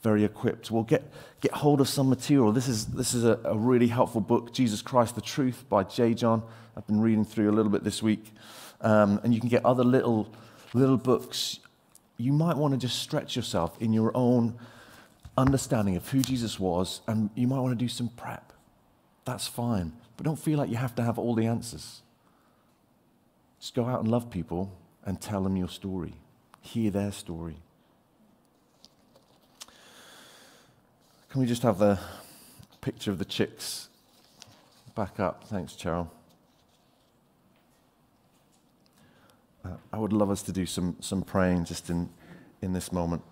very 0.03 0.25
equipped. 0.25 0.71
Well, 0.71 0.83
get, 0.83 1.11
get 1.41 1.53
hold 1.53 1.81
of 1.81 1.89
some 1.89 2.09
material. 2.09 2.53
This 2.53 2.69
is, 2.69 2.87
this 2.87 3.15
is 3.15 3.25
a, 3.25 3.39
a 3.45 3.57
really 3.57 3.87
helpful 3.87 4.21
book, 4.21 4.53
Jesus 4.53 4.83
Christ 4.83 5.15
the 5.15 5.21
Truth 5.21 5.65
by 5.69 5.85
J. 5.85 6.15
John. 6.15 6.43
I've 6.77 6.87
been 6.87 7.01
reading 7.01 7.25
through 7.25 7.51
a 7.51 7.55
little 7.55 7.71
bit 7.71 7.85
this 7.85 8.03
week. 8.03 8.33
Um, 8.81 9.21
and 9.23 9.33
you 9.33 9.41
can 9.41 9.49
get 9.49 9.65
other 9.65 9.85
little, 9.85 10.29
little 10.75 10.97
books. 10.97 11.61
You 12.17 12.33
might 12.33 12.57
want 12.57 12.75
to 12.75 12.79
just 12.79 12.99
stretch 12.99 13.37
yourself 13.37 13.81
in 13.81 13.93
your 13.93 14.11
own 14.17 14.59
understanding 15.39 15.97
of 15.97 16.09
who 16.09 16.21
Jesus 16.21 16.59
was, 16.59 17.01
and 17.07 17.31
you 17.35 17.47
might 17.47 17.61
want 17.61 17.79
to 17.79 17.83
do 17.83 17.89
some 17.89 18.09
prep. 18.09 18.53
That's 19.25 19.47
fine. 19.47 19.93
But 20.17 20.27
don't 20.27 20.39
feel 20.39 20.59
like 20.59 20.69
you 20.69 20.77
have 20.77 20.95
to 20.97 21.03
have 21.03 21.19
all 21.19 21.35
the 21.35 21.47
answers. 21.47 22.03
Just 23.61 23.75
go 23.75 23.87
out 23.87 24.01
and 24.01 24.11
love 24.11 24.31
people 24.31 24.77
and 25.05 25.21
tell 25.21 25.43
them 25.43 25.57
your 25.57 25.69
story, 25.69 26.15
hear 26.61 26.91
their 26.91 27.13
story. 27.13 27.57
Can 31.33 31.41
we 31.41 31.47
just 31.47 31.63
have 31.63 31.79
the 31.79 31.99
picture 32.83 33.11
of 33.11 33.17
the 33.19 33.25
chicks 33.25 33.89
back 34.95 35.19
up? 35.19 35.45
Thanks, 35.45 35.73
Cheryl. 35.73 36.11
Uh, 39.65 39.71
I 39.95 39.99
would 39.99 40.13
love 40.13 40.29
us 40.29 40.43
to 40.43 40.53
do 40.53 40.67
some, 40.67 40.95
some 41.01 41.23
praying 41.23 41.65
just 41.65 41.89
in, 41.89 42.11
in 42.61 42.75
this 42.75 42.93
moment. 42.93 43.23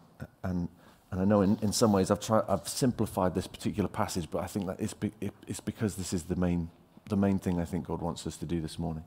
And, 0.42 0.70
and 1.10 1.20
I 1.20 1.26
know 1.26 1.42
in, 1.42 1.58
in 1.60 1.74
some 1.74 1.92
ways 1.92 2.10
I've, 2.10 2.20
tried, 2.20 2.44
I've 2.48 2.66
simplified 2.66 3.34
this 3.34 3.46
particular 3.46 3.90
passage, 3.90 4.30
but 4.30 4.42
I 4.42 4.46
think 4.46 4.66
that 4.68 4.80
it's, 4.80 4.94
be, 4.94 5.12
it, 5.20 5.34
it's 5.46 5.60
because 5.60 5.96
this 5.96 6.14
is 6.14 6.22
the 6.22 6.36
main, 6.36 6.70
the 7.10 7.16
main 7.16 7.38
thing 7.38 7.60
I 7.60 7.66
think 7.66 7.86
God 7.86 8.00
wants 8.00 8.26
us 8.26 8.38
to 8.38 8.46
do 8.46 8.62
this 8.62 8.78
morning. 8.78 9.04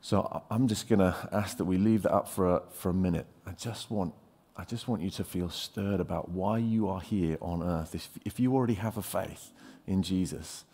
So 0.00 0.44
I'm 0.48 0.68
just 0.68 0.88
going 0.88 1.00
to 1.00 1.28
ask 1.32 1.56
that 1.56 1.64
we 1.64 1.76
leave 1.76 2.02
that 2.02 2.12
up 2.12 2.28
for 2.28 2.54
a, 2.54 2.62
for 2.70 2.90
a 2.90 2.94
minute. 2.94 3.26
I 3.44 3.50
just 3.50 3.90
want 3.90 4.14
I 4.60 4.64
just 4.64 4.88
want 4.88 5.00
you 5.00 5.08
to 5.12 5.24
feel 5.24 5.48
stirred 5.48 6.00
about 6.00 6.28
why 6.28 6.58
you 6.58 6.86
are 6.86 7.00
here 7.00 7.38
on 7.40 7.62
earth. 7.62 7.94
If, 7.94 8.10
if 8.26 8.38
you 8.38 8.54
already 8.54 8.74
have 8.74 8.98
a 8.98 9.02
faith 9.02 9.52
in 9.86 10.02
Jesus, 10.02 10.64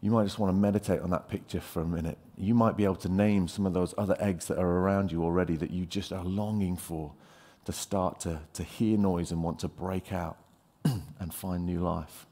you 0.00 0.10
might 0.10 0.24
just 0.24 0.40
want 0.40 0.52
to 0.52 0.58
meditate 0.58 1.00
on 1.00 1.10
that 1.10 1.28
picture 1.28 1.60
for 1.60 1.82
a 1.82 1.86
minute. 1.86 2.18
You 2.36 2.52
might 2.52 2.76
be 2.76 2.82
able 2.82 2.96
to 2.96 3.08
name 3.08 3.46
some 3.46 3.64
of 3.64 3.74
those 3.74 3.94
other 3.96 4.16
eggs 4.18 4.46
that 4.46 4.58
are 4.58 4.78
around 4.80 5.12
you 5.12 5.22
already 5.22 5.54
that 5.56 5.70
you 5.70 5.86
just 5.86 6.12
are 6.12 6.24
longing 6.24 6.76
for 6.76 7.12
to 7.64 7.72
start 7.72 8.18
to, 8.20 8.40
to 8.54 8.64
hear 8.64 8.98
noise 8.98 9.30
and 9.30 9.40
want 9.40 9.60
to 9.60 9.68
break 9.68 10.12
out 10.12 10.38
and 10.84 11.32
find 11.32 11.64
new 11.64 11.78
life. 11.78 12.26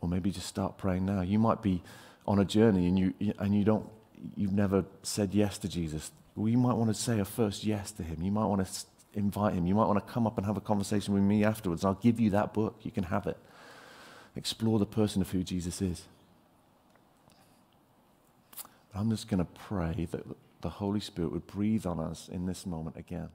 Or 0.00 0.08
maybe 0.08 0.32
just 0.32 0.48
start 0.48 0.78
praying 0.78 1.06
now. 1.06 1.20
You 1.20 1.38
might 1.38 1.62
be 1.62 1.80
on 2.26 2.40
a 2.40 2.44
journey 2.44 2.88
and 2.88 2.98
you, 2.98 3.14
and 3.38 3.56
you 3.56 3.62
don't, 3.62 3.88
you've 4.34 4.52
never 4.52 4.84
said 5.04 5.32
yes 5.32 5.58
to 5.58 5.68
Jesus. 5.68 6.10
Well, 6.34 6.48
you 6.48 6.58
might 6.58 6.74
want 6.74 6.94
to 6.94 7.00
say 7.00 7.20
a 7.20 7.24
first 7.24 7.62
yes 7.62 7.92
to 7.92 8.02
him. 8.02 8.20
You 8.20 8.32
might 8.32 8.46
want 8.46 8.66
to 8.66 8.84
invite 9.16 9.54
him. 9.54 9.66
You 9.66 9.74
might 9.74 9.86
want 9.86 10.06
to 10.06 10.12
come 10.12 10.26
up 10.26 10.36
and 10.36 10.46
have 10.46 10.56
a 10.56 10.60
conversation 10.60 11.14
with 11.14 11.22
me 11.22 11.42
afterwards. 11.42 11.84
I'll 11.84 11.94
give 11.94 12.20
you 12.20 12.30
that 12.30 12.54
book. 12.54 12.80
You 12.82 12.90
can 12.90 13.04
have 13.04 13.26
it. 13.26 13.38
Explore 14.36 14.78
the 14.78 14.86
person 14.86 15.22
of 15.22 15.30
who 15.30 15.42
Jesus 15.42 15.82
is. 15.82 16.04
I'm 18.94 19.10
just 19.10 19.28
going 19.28 19.38
to 19.38 19.48
pray 19.52 20.06
that 20.10 20.24
the 20.60 20.68
Holy 20.68 21.00
Spirit 21.00 21.32
would 21.32 21.46
breathe 21.46 21.86
on 21.86 21.98
us 21.98 22.28
in 22.30 22.46
this 22.46 22.66
moment 22.66 22.96
again. 22.96 23.30